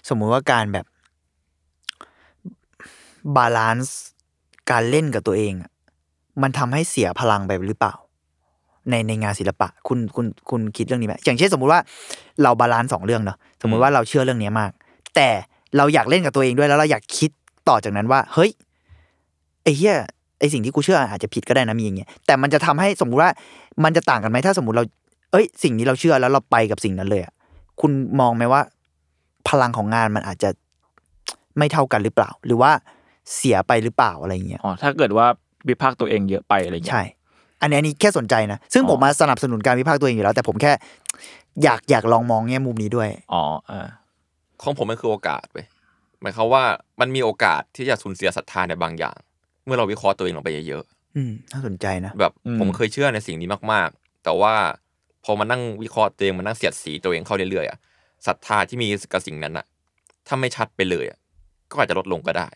[0.08, 0.86] สมมุติว่าการแบบ
[3.36, 3.98] balance
[4.70, 5.70] การเล่นกับตัวเองอะ
[6.42, 7.94] มันทำให้เสียพลังไปหรือเปล่า
[8.90, 11.80] ในในงานศิลปะคุณคุณคุณคิดเรื่องนี้ไหมอย่างเช่นสมมุติว่า
[12.42, 14.70] เรา balance สองเรื่องเนาะสมมุติว่าเราเชื่อเรื่องนี้มาก
[15.16, 15.28] แต่
[15.76, 17.30] เราอยากเล่นกับตัวเองด้วยแล้วเราอยากคิด
[17.68, 18.50] ต่อจากนั้นว่า เฮ้ย
[19.62, 19.96] ไอ้เหี้ย
[20.38, 23.30] ไอ้สิ่งที่กูเชื่ออาจจะผิดก็ได้นะมีอย่างเงี้ยแต่มันจะทำให้สมมุติว่า
[23.84, 24.84] มันจะต่างกันไหมถ้าสมมติเรา
[25.32, 27.32] เอ้ย สิ่งนี้เราเชื่อแล้วเราไปกับสิ่งนั้นเลยอะ
[27.80, 28.60] คุณมองไหมว่า
[29.48, 30.50] พลังของงานมันอาจจะ
[31.58, 32.70] ไม่เท่ากันหรือเปล่า หรือว่า
[33.34, 35.26] เสียไปหรือเปล่าอะไรเงี้ยอ๋อถ้าเกิดว่า
[35.68, 37.02] วิพากษ์ตัวเองเยอะไปอะไรอย่างเงี้ยใช่
[37.60, 40.72] อันนี้อันนี้แค่สนใจนะ ซึ่งอ๋อผมมาสนับสนุนการวิพากษ์ตัวเองอยู่แล้ว แต่ผมแค่
[41.62, 43.86] อยากอยากลองมองแง่มุมนี้ด้วย อ๋ออ่า
[44.62, 45.58] ของผมมันคือโอกาสไป
[46.22, 46.64] หมายความว่า
[47.00, 49.16] มันมีโอกาสที่จะสูญเสียศรัทธาในบางอย่าง
[49.64, 50.84] เมื่อเราวิเคราะห์ตัวเองลงไปเยอะ
[51.16, 54.54] อืมน่าสนใจนะๆแบบผมเคยเชื่อในสิ่งนี้มาก ๆ แต่ว่า
[55.24, 57.78] พอมานั่งวิเคราะห์ตัวเองมานั่งเสียดสีตัวเองเข้าเรื่อยๆอะ
[58.26, 59.66] ศรัทธาที่มีกับสิ่งนั้นอะ
[60.26, 61.18] ถ้าไม่ชัดไปเลยอะ
[61.70, 62.48] ก็อาจจะลดลงก็ได้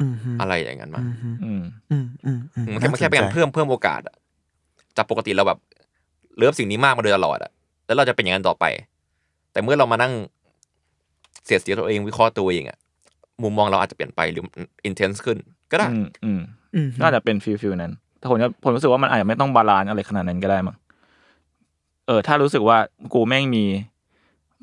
[0.00, 4.16] อืมฮึอะไรอย่างนั้นมาอืมฮึอืมอืมอืมอืมมันแค่มันแค่เป็นการเพิ่มเพิ่มโอกาสอะ
[5.00, 5.58] จากปกติเราแบบ
[6.36, 7.50] เลิฟสิ่งนี้มากมาโดยตลอดอะ
[7.86, 8.64] แล้วเราจะเป็นอย่างนั้นต่อไป
[9.52, 10.12] แต่เมื่อเรามานั่ง
[11.44, 12.78] เสียดสีตัวเองวิเคราะห์ตัวเองอะ
[13.42, 14.44] มุมมองเราอาจจะเปลี่ยนไปหรือ
[14.84, 15.38] intense ขึ้น
[15.70, 16.40] ก็ได้ อืมอืม
[16.74, 20.76] อืมฮึน่าจะเป็น feel feel นั้นแต่ผมจะผมรู้สึกว่ามันอาจจะไม่ต้อง balance อะไรขนาดนั้นก็ได้มั้ง
[22.06, 22.78] เออ ถ้ารู้สึกว่า
[23.14, 23.64] กูแม่งมี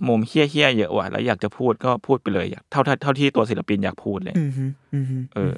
[0.08, 5.56] มุมเหี้ยเหี้ยๆเยอะว่ะแล้วอยากจะพูดก็พูดไปเลยอยากเท่าเท่าเท่าที่ตัวศิลปินอยากพูดเลยอืมฮึอืมฮึเออ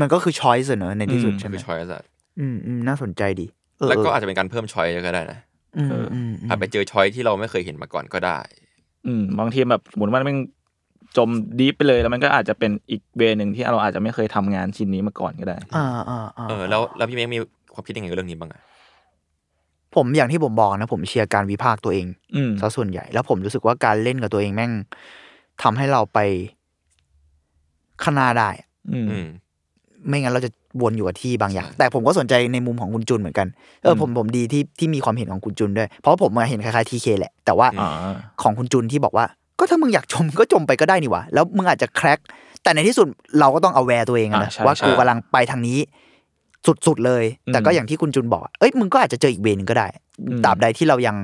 [0.00, 2.02] มันก็คือ choice เนอะในที่สุดอืมใช่ไหมคือ choice อะ
[2.40, 5.38] อืมอืมน่าสนใจดีเออ แล้วก็เอออาจจะเป็นการเพิ่ม choice ก็ได้นะ
[5.76, 8.38] อืมเอออืมอืมอาจไปเจอ choice ที่เราไม่เคยเห็นมาก่อนก็ได้
[9.06, 10.36] อืมบางทีแบบสมมติว่ามัน
[11.16, 11.28] จม
[11.58, 17.38] ดีฟไปเลยแล้วมันก็อาจจะเป็นอีกเวย์หนึ่งที่เราอาจจะไม่เคยทำงานชิ้นนี้มาก่อนก็ได้อ่าอ่าอ่าเออแล้วแล้วพี่เมฆมี
[17.74, 18.62] ความคิดยังไงกับเรื่องนี้บ้างอะ
[19.96, 22.06] ผมอย่างที่ผมบอกนะ ผมเชียร์การวิพากษ์ตัวเอง
[22.36, 24.72] อืมซะส่วนใหญ่ แล้วผมรู้สึกว่าการเล่นกับตัวเองแม่ง
[25.62, 26.18] ทำให้เราไป
[28.02, 28.50] ข้างหน้าได้
[28.92, 29.26] อืมอืม
[30.08, 30.50] ไม่งั้นเราจะ
[30.82, 33.46] วนอยู่กับที่บางอย่างใช่แต่ผมก็สนใจในมุมของคุณจุนเหมือนกัน
[33.82, 37.90] เอออืมผมผมดีที่ที่มีความเห็นของคุณจุนด้วย เพราะว่าผมมาเห็นคล้ายๆทีเคแหละ แต่ว่าอ่า
[38.42, 39.24] ของคุณจุนที่บอกว่า
[39.58, 42.18] ก็ถ้ามึงอยากจมก็จมไปก็ได้นี่หวะแล้วมึงอาจจะแครก
[42.62, 43.06] แต่ในที่สุด
[43.40, 45.78] เราก็ต้องเอาแวร์ตัวเองอะนะอ่าใช่ว่าใช่กูกำลังไปทางนี้
[46.86, 49.86] สุดๆเลย แต่ก็อืมอย่างที่คุณจุนบอกอะเอ้ยมึงก็อาจจะเจออีกเวย์หนึงก็ได้
[50.26, 51.16] อืมตราบใดที่เรายัง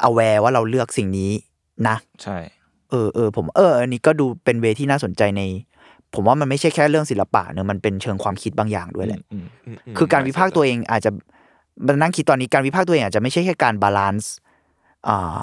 [0.00, 1.30] เอาแวร์ว่าเราเลือกสิ่งนี้
[1.88, 2.36] นะ ใช่
[2.90, 5.42] เออเออผมเอออันนี้ก็ดูเป็นเวที่น่าสนใจใน
[6.14, 11.10] ผมว่ามันไม่ใช่แค่เรื่องศิลปะเนอะมันเป็นเชิงความคิดบางอย่างด้วยแหละอืมมมคือการวิพากษ์ตัวเองอาจจะ
[11.86, 14.32] มันนั่งคิดตอนนี้การวิพากษ์ตัวเองอาจจะไม่ใช่แค่การ balance
[15.08, 15.38] อ่า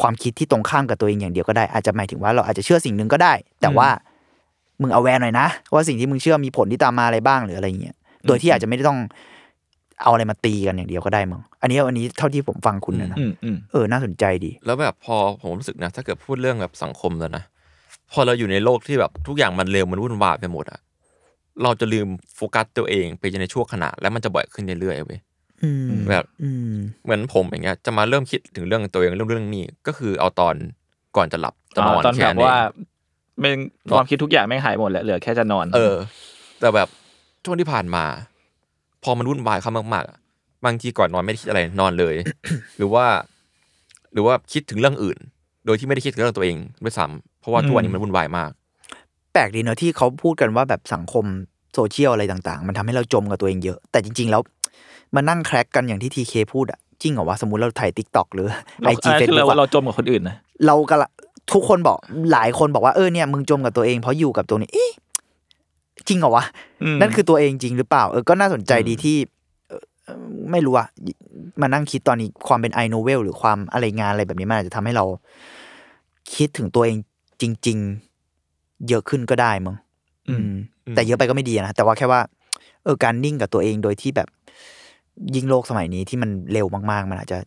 [0.00, 3.88] ความคิดที่ตรงข้ามกับตัวเองอย่างเดียวก็ได้อาจจะหมายถึงว่าเราอาจจะเชื่อสิ่งหนึ่งก็ได้ แต่ว่า
[4.80, 7.94] มึง aware หน่อยนะ ว่าสิ่งที่มึงเชื่อมีผลที่ตามมาอะไรบ้างหรืออะไรเงี้ย
[8.26, 8.98] โดยที่อาจจะไม่ได้ต้อง
[10.02, 17.44] เอาอะไรมาตีกันอย่างเดียวก็ได้มั้งอันนี้อันนี้เท่าที่ผมฟังคุณนะนะอืมอืมเออน่าสนใจดี แล้วแบบพอผมรู้สึกนะ ถ้าเกิดพูดเรื่องแบบสังคมแล้วนะ
[18.12, 20.80] พอเราอยู่ในโลกที่แบบทุกอย่างมันเร็วมันวุ่นวายไปหมดอะ
[21.62, 22.06] เราจะลืม
[22.36, 25.20] โฟกัสตัวเองไปในช่วงขณะ แล้วมันจะบ่อยขึ้นเรื่อยๆเว้ย
[25.62, 26.72] อืมแบบอืม
[27.04, 30.54] เหมือนผมอย่างเงี้ย จะมาเริ่มคิดถึงเรื่องตัวเองเรื่องเรื่องนี้ก็คือเอาตอน
[31.16, 32.62] ก่อนจะหลับจะนอนตอนแค่แบบนั้นเอว่าง
[33.40, 33.54] เป็น
[33.96, 35.94] ความคิดทุกอย่างไม่งหายหมดแล้วเหลือแค่จะนอน เออ
[36.60, 36.88] แต่แบบ
[37.44, 38.04] ช่วงที่ผ่านมา
[39.04, 40.18] พอมันวุ่นวายเข้ามากๆอะ
[40.64, 42.14] บางทีก่อนนอนไม่ได้คิดอะไรนอนเลย
[42.76, 43.04] หรือว่า
[44.12, 45.18] หรือว่าคิดถึงเรื่องอื่น
[45.68, 48.50] โดยที่ไม่ได้คิดถึงเรื่องตัวเองด้วยซ้ำเพราะว่าทุกวันนี้มันวุ่นวายมาก
[49.32, 51.24] แปลกดีเนอะที่เขาพูดกันว่าแบบสังคม
[51.74, 54.42] โซเชียลอะไรต่างๆ มันทำให้เราจมกับตัวเองเยอะ แต่จริง ๆ แล้ว
[55.14, 58.48] มานั่งแคร็กกันอย่างที่ทีเคพูดอะจริงเหรอวะสมมติเราถ่ายทิกตอกหรือ
[58.80, 61.10] ไอเราจีอันนั้นเฟซคือบุ๊เรากว่าเราจมกับคนอื่นนะเรากำลัง
[61.52, 61.98] ทุกคนบอก
[62.32, 64.92] หลายคนบอกว่าเออเนี่ยมึงจมกับตัวเองเพราะอยู่กับตัวนี้เอ๊ะ
[66.08, 66.44] จริงเหรอวะ
[66.82, 69.16] อืมนั่นคือตัวเองจริงหรือเปล่าเออก็น่าสนใจดีที่
[69.68, 70.86] เอ่อเอ่อไม่รู้อะ
[71.60, 75.04] มานั่งคิดตอนนี้ความเป็นไอโนเวลหรือความอะไรงานอะไรแบบนี้มันอาจจะทำให้เรา
[76.34, 76.96] คิดถึงตัวเอง
[77.42, 77.78] จริง
[78.32, 79.76] ๆ เยอะขึ้นก็ได้มั้ง
[80.28, 80.40] อืม
[80.86, 82.20] อืม แต่เยอะไปก็ไม่ดีนะแต่ว่าแค่ว่า
[82.84, 84.28] เออการนิ่งกับตัวเองโดยที่แบบ
[85.34, 87.38] ยิ่งโลกสมัยนี้ที่มันเร็วมาก ๆ มันอาจจะ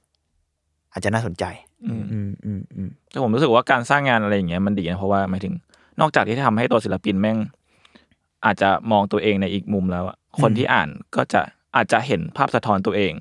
[0.94, 1.44] อาจจะน่าสนใจ
[1.88, 5.54] อืมอืมอืมอืมแต่ผมรู้สึกว่าการสร้างงานอะไรอย่างเงี้ยมันดีนะเพราะว่าหมายถึง
[6.00, 7.38] นอกจากที่ทำให้ตัวศิลปินแม่ง
[8.46, 11.42] อาจจะมองตัวเองในอีกมุมแล้วอะคนที่อ่านก็จะ
[11.76, 13.14] อาจจะเห็นภาพสะท้อนตัวเอง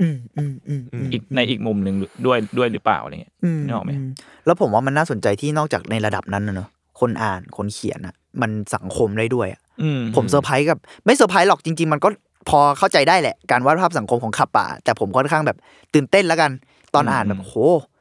[0.00, 4.10] อืมอืมอืมอืมอีกในอีกมุมหนึ่งด้วยด้วยหรือเปล่าอะไรเงี้ยอืมนึกออกไหมม
[4.46, 6.68] แล้วผมว่ามันน่าสนใจที่นอกจากในระดับนั้นนะเนอะ
[7.00, 12.08] คนอ่านคนเขียนอะมันสังคมได้ด้วยอะอืมผมเซอร์ไพรส์กับ ไม่เซอร์ไพรส์หรอกจริง ๆ มันก็
[12.48, 15.56] พอเข้าใจได้แหละ การวาดภาพสังคมของคัปปะ แต่ผมค่อนข้างแบบ
[15.94, 16.50] ตื่นเต้นแล้วกัน
[16.94, 17.54] ตอนอ่านแบบโห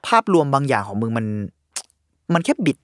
[0.07, 1.25] ภาพรวมบางอย่างของมึงมัน
[2.33, 2.77] มันแค่บิด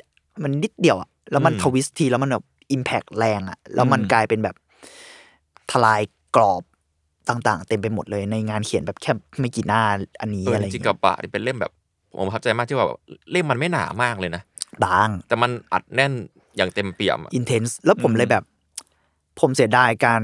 [0.44, 4.56] มันนิดเดียวอะแล้วมันอืม twist ทีแล้วมันแบบ impact แรงอะแล้วมันอืมกลายเป็นแบบ
[5.72, 6.02] ทลาย
[6.36, 6.64] กรอบ
[7.30, 9.82] ต่างๆ เต็มไปหมดเลยในงานเขียนแบบแค่ไม่กี่หน้า
[10.22, 11.72] อันนี้เอออะไรจอย่างริงๆเงี้กัยบปะนี่เป็นเล่มแบบ
[12.18, 13.00] ผมประทับใจมากที่ว่าแบบ
[13.32, 14.42] เล่มมันไม่หนามากเลยนะ
[14.84, 16.12] บาง แต่มันอัดแน่น
[16.58, 18.44] อย่างเต็มเปี่ยมอะอินเทนส์แล้วผมเลยแบบ
[19.40, 20.22] ผมเสียดายการ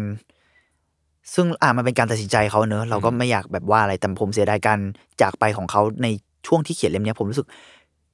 [1.34, 4.80] ซึ่งอ่ามันเป็นการตัดสินใจเขาเนอะเราก็ไม่อยากแบบว่าอะไรแต่ผมเสียดายการ
[5.22, 6.08] จากไปของเขาใน
[6.48, 7.48] ช่วงที่เขียนเล่มเนี้ยผมรู้สึก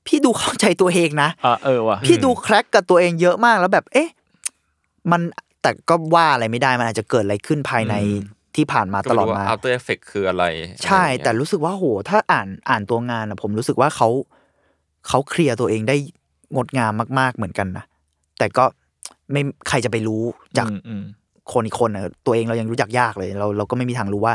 [0.07, 4.09] พี่ดูเข้าใจตัวเองนะอ่าเออว่ะพี่ดูแคร็กกับตัวเองเยอะมากแล้วแบบ เอ๊ะ
[5.11, 5.21] มัน
[5.61, 7.95] แต่ก็ว่าอะไรไม่ได้มันอาจจะเกิดอะไรขึ้นภายใน
[8.55, 10.43] ที่ผ่านมาก็ตไม่ลอดรู้ว่ามา after effect คืออะไร
[10.85, 14.09] ใช่อะไรอย่างเงี้ยแต่รู้สึกว่าโห ถ้าอ่านอ่านตัวงานอะผมรู้สึกว่าเขา
[15.07, 15.95] เขาเคลียร์ตัวเองได้
[16.55, 17.85] งดงามมาก ๆเหมือนกันนะ
[18.39, 18.65] แต่ก็
[19.31, 20.21] ไม่ใครจะไปรู้
[20.57, 21.03] จากอืมอืม
[21.53, 24.33] คนอีกคนอะตัวเองเรายังรู้จักยากเลย เราเราก็ไม่มีทางรู้ว่า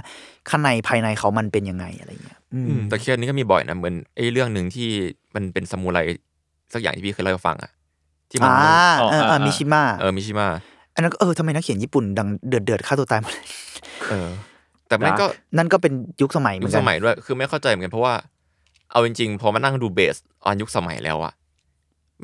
[0.50, 4.88] ข้างในภายในเขามันเป็นยังไงอะไรเงี้ยอืมอืมแต่เคสนี้ก็มีบ่อยนะเหมือนไอ้เรื่องหนึ่งที่
[5.34, 5.98] มันเป็นซามูไร
[6.72, 7.70] สักอย่างที่พี่เคยเล่าให้ฟังอะ
[8.30, 10.48] ที่มันอ่าเออเออมิชิมะเออมิชิมะ
[10.94, 13.46] อันนั้นก็เออทำไมนักเขียนญี่ปุ่นดังเดือดเดือดฆ่าตัวตายหมดเลย
[14.10, 14.28] เออ
[14.88, 15.26] แต่มันก็
[15.58, 18.14] นั่นก็เป็นยุคสมัยเหมืยุอคนกัสนมัยด้วย คือไม่เข้าใจเหมือนกันเพราะว่า
[18.92, 21.32] เอาจริงๆ พอมานั่งดูเบสออนยุคสมัยแล้วอะ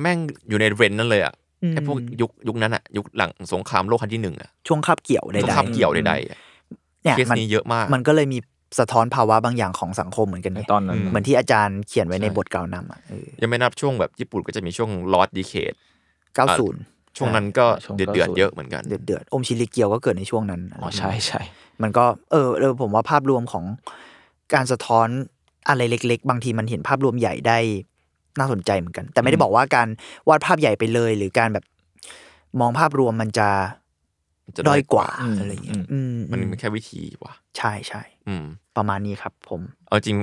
[0.01, 0.18] แม่ง
[0.49, 8.39] อยู่ในเรนนั่นเลยอะอืมไอ้พวกยุคยุคนั้นอะยุคหลังสงครามโลกครั้งที่หนึ่งอะช่วงคาบเกี่ยวใดสงครามเกี่ยวใดๆอะๆเนี่ยเคสมันนี้เยอะมาก มันก็เลยมี
[8.78, 15.74] สะท้อนภาวะบางอย่างของสังคมเหมือนกันในไงตอนนั้นเหมือนที่อาจารย์เขียนไว้ในใช่ บทกล่าวนำอะเออยังไม่นับช่วงแบบญี่ปุ่นก็จะมีช่วงลอสดีเคด
[16.35, 16.80] เก้าศูนย์
[17.16, 21.41] ช่วงนั้นก็ช่วงเดือดเดือด90เยอะเหมือนกัน เดือดเดือดอมชิลิเกียวก็เกิดในช่วงนั้นอ๋อใช่ใช่
[21.82, 23.64] มันก็เออเออผมว่าภาพรวมของ
[24.54, 25.08] การสะท้อน
[25.68, 27.58] อะไรเล็ก ๆ บางทีมันเห็นภาพรวมใหญ่ได้
[28.38, 29.88] น่าสนใจเหมือนกัน แต่ไม่ได้บอกว่าการ
[30.28, 31.64] วาดภาพใหญ่ไปเลย หรือการแบบ
[32.60, 33.48] มองภาพรวมมันจะ
[34.56, 38.44] จะด้อยกว่าอืมอะไรอย่างเงี้ยอืมมันอืเป็นแค่วิธีว่ะใช่ใช่อืม
[38.76, 40.16] ประมาณนี้ครับ ผม เอาจริง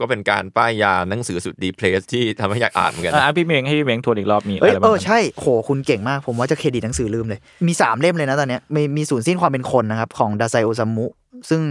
[0.00, 11.06] ก็เป็นการป้ายยาหนังสือสุด depressed ที่ทำให้อยากอ่านเหมือนกันอะนะอะพี่เมงให้พี่เมงทวนอีกรอบมีเอ้ยอะไรเอบ้างอใช่โหคุณเก่งมาก ผมว่าจะเครดิตหนังสือลืมเลย มีสามเล่มเลยนะตอนเนี้ยมีมีศูนย์สิ้นความเป็นคนนะครับ ของดาไซโอซามุ
[11.50, 11.62] ซึ่ง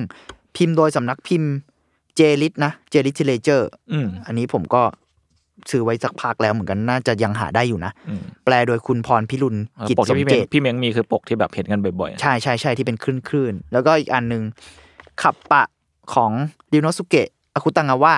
[0.55, 1.51] พิมพ์โดยสำนักพิมพ์
[2.16, 4.82] JLIT นะ J-Literature อืมอันนี้ผมก็
[5.71, 9.57] ซื้อไว้สักพักแล้วเหมือนกันน่าจะยังหาได้อยู่นะอืมแปลโดยคุณพรพิรุณ
[9.89, 14.43] กิจปกสที่มพี่เมเกงตพี่เมงมีคือปกที่แบบเห็นกันบ่อยๆ ใช่ใช่ใช่ที่เป็นคลื่นคลื่นๆแล้วก็อีกอันหนึ่ง
[15.21, 15.63] ขับปะ
[16.13, 16.32] ของ
[16.71, 18.16] ดิโนสุเกะ อาคุตังาวะ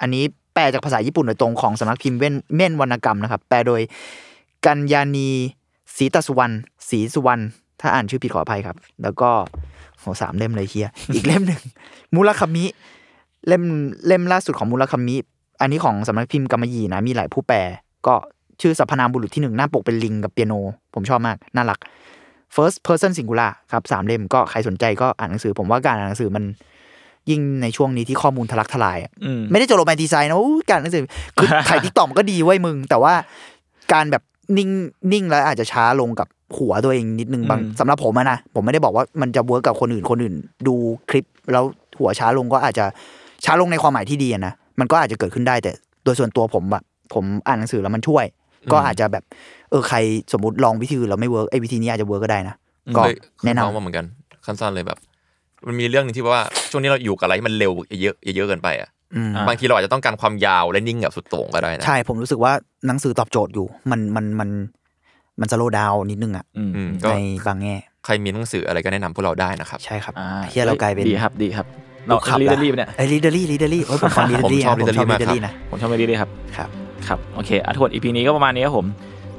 [0.00, 3.80] อันนี้แปลจากภาษาญี่ปุ่นโดยตรงของสำนักพิมพ์เว่นเม่นวรรณกรรมนะครับ แปลโดย
[4.66, 5.28] กัญญานี
[5.96, 6.54] ศรีตสุวรรณ
[6.88, 7.42] ศรีสุวรรณ
[7.80, 9.30] ถ้าอ่านชื่อผิดขออภัยครับ แล้วก็
[9.98, 11.60] โหสามเล่มเลยเฮียอีกเล่มหนึ่ง
[12.14, 12.64] มูลคามิ
[13.46, 13.62] เล่ม
[14.06, 15.16] เล่มล่าสุดของมูลคามิ
[15.60, 17.58] อันนี้ของสำนักพิมพ์กำมยีนะมีหลายผู้แปล
[18.06, 18.14] ก็
[18.60, 20.54] ชื่อสรรพนามบุรุษที่หนึ่งหน้าปกเป็นลิงกับเปียโน
[20.94, 21.78] ผมชอบมาก น่ารัก
[22.54, 26.44] first person singular ครับสามเล่มก็ใครสนใจก็อ่านหนังสือ ผมว่าการอ่านหนังสือมัน
[27.30, 31.04] ยิ่งในช่วงนี้ที่ข้อมูลทะลักทลายอะอืมไม่ได้จะ romanticize นะอู้การอ่านหนังสือ
[31.36, 33.14] คือถ่าย TikTok ก็ดีเว้ยมึง แต่ว่า
[33.92, 34.22] การแบบ
[34.58, 34.70] นิ่ง
[35.12, 40.34] นิ่งแล้วอาจจะช้าลงกับหัวตัวเองนิดนึงบางอืมสำหรับผมอะนะผมไม่ได้บอกว่ามันจะ work กับคนอื่นคนอื่น
[40.66, 40.74] ดู
[41.10, 41.64] คลิปแล้ว
[41.98, 42.84] หัวช้าลงก็อาจจะ
[43.44, 45.70] ช้าลงในความหมายที่ดีอะนะมันก็อาจจะเกิดขึ้นได้แต่
[46.04, 48.24] โดยส่วนตัวผมแบบผมอ่านหนังสือแล้วมันช่วย
[48.72, 49.24] ก็อาจจะแบบ
[49.70, 49.96] เออใคร
[50.32, 52.54] สมมติลองวิธีอื่นแล้วไม่ work ไอ้วิธีนี้อาจจะ work ก็ได้นะ
[52.96, 54.06] ก็เคยเคยแนะนำเมามาเหมือนกัน
[54.44, 54.98] ขั้นๆเลยแบบ
[55.66, 62.52] มันมีเรื่องหนึ่งที่ว่าช่วงนี้เราอยู่กับอะไรที่มันเร็วเยอะเยอะเกินไปอะอืมอะบางทีเราอาจจะต้องการความยาวและนิ่งแบบสุดโต่งก็ได้นะใช่ผมรู้สึกว่า
[62.86, 64.50] หนังสือตอบโจทย์อยู่ มันมันมัน
[65.40, 71.66] มัน slowวนิดนึงอะอืมอืมก็ในบางแง่ใครมีหนังสืออะไรก็แนะนำพวกเราได้นะครับ ใช่ครับอ่าเฮียเรากลายเป็นดีครับดีครับ
[72.06, 76.68] เราลูกขับลีดละรีบเนี่ยไอ้ลีดเดอรี่ลีดเดอรี่โอ้ยผมฟังลีดเดอรี่ผมชอบผมชอบ Leadery ลีดเดอรี่มากนะผมชอบลีดรีครับครับ
[77.08, 78.86] ครับโอเคอาร์ทวดอีพีนี้ก็ประมาณนี้ครับผม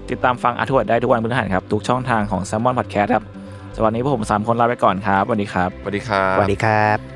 [0.10, 3.45] ติดตามฟังอาร์ทวดได้ทุกวันพฤหัสครับทุกช่องทางของ s ซ l m o n Podcast ครับส
[3.84, 7.15] วัสดีพวกผมสามคนลาไปก่อนครับสวัสดีครับ สวัสดีครับ สวัสดีครับ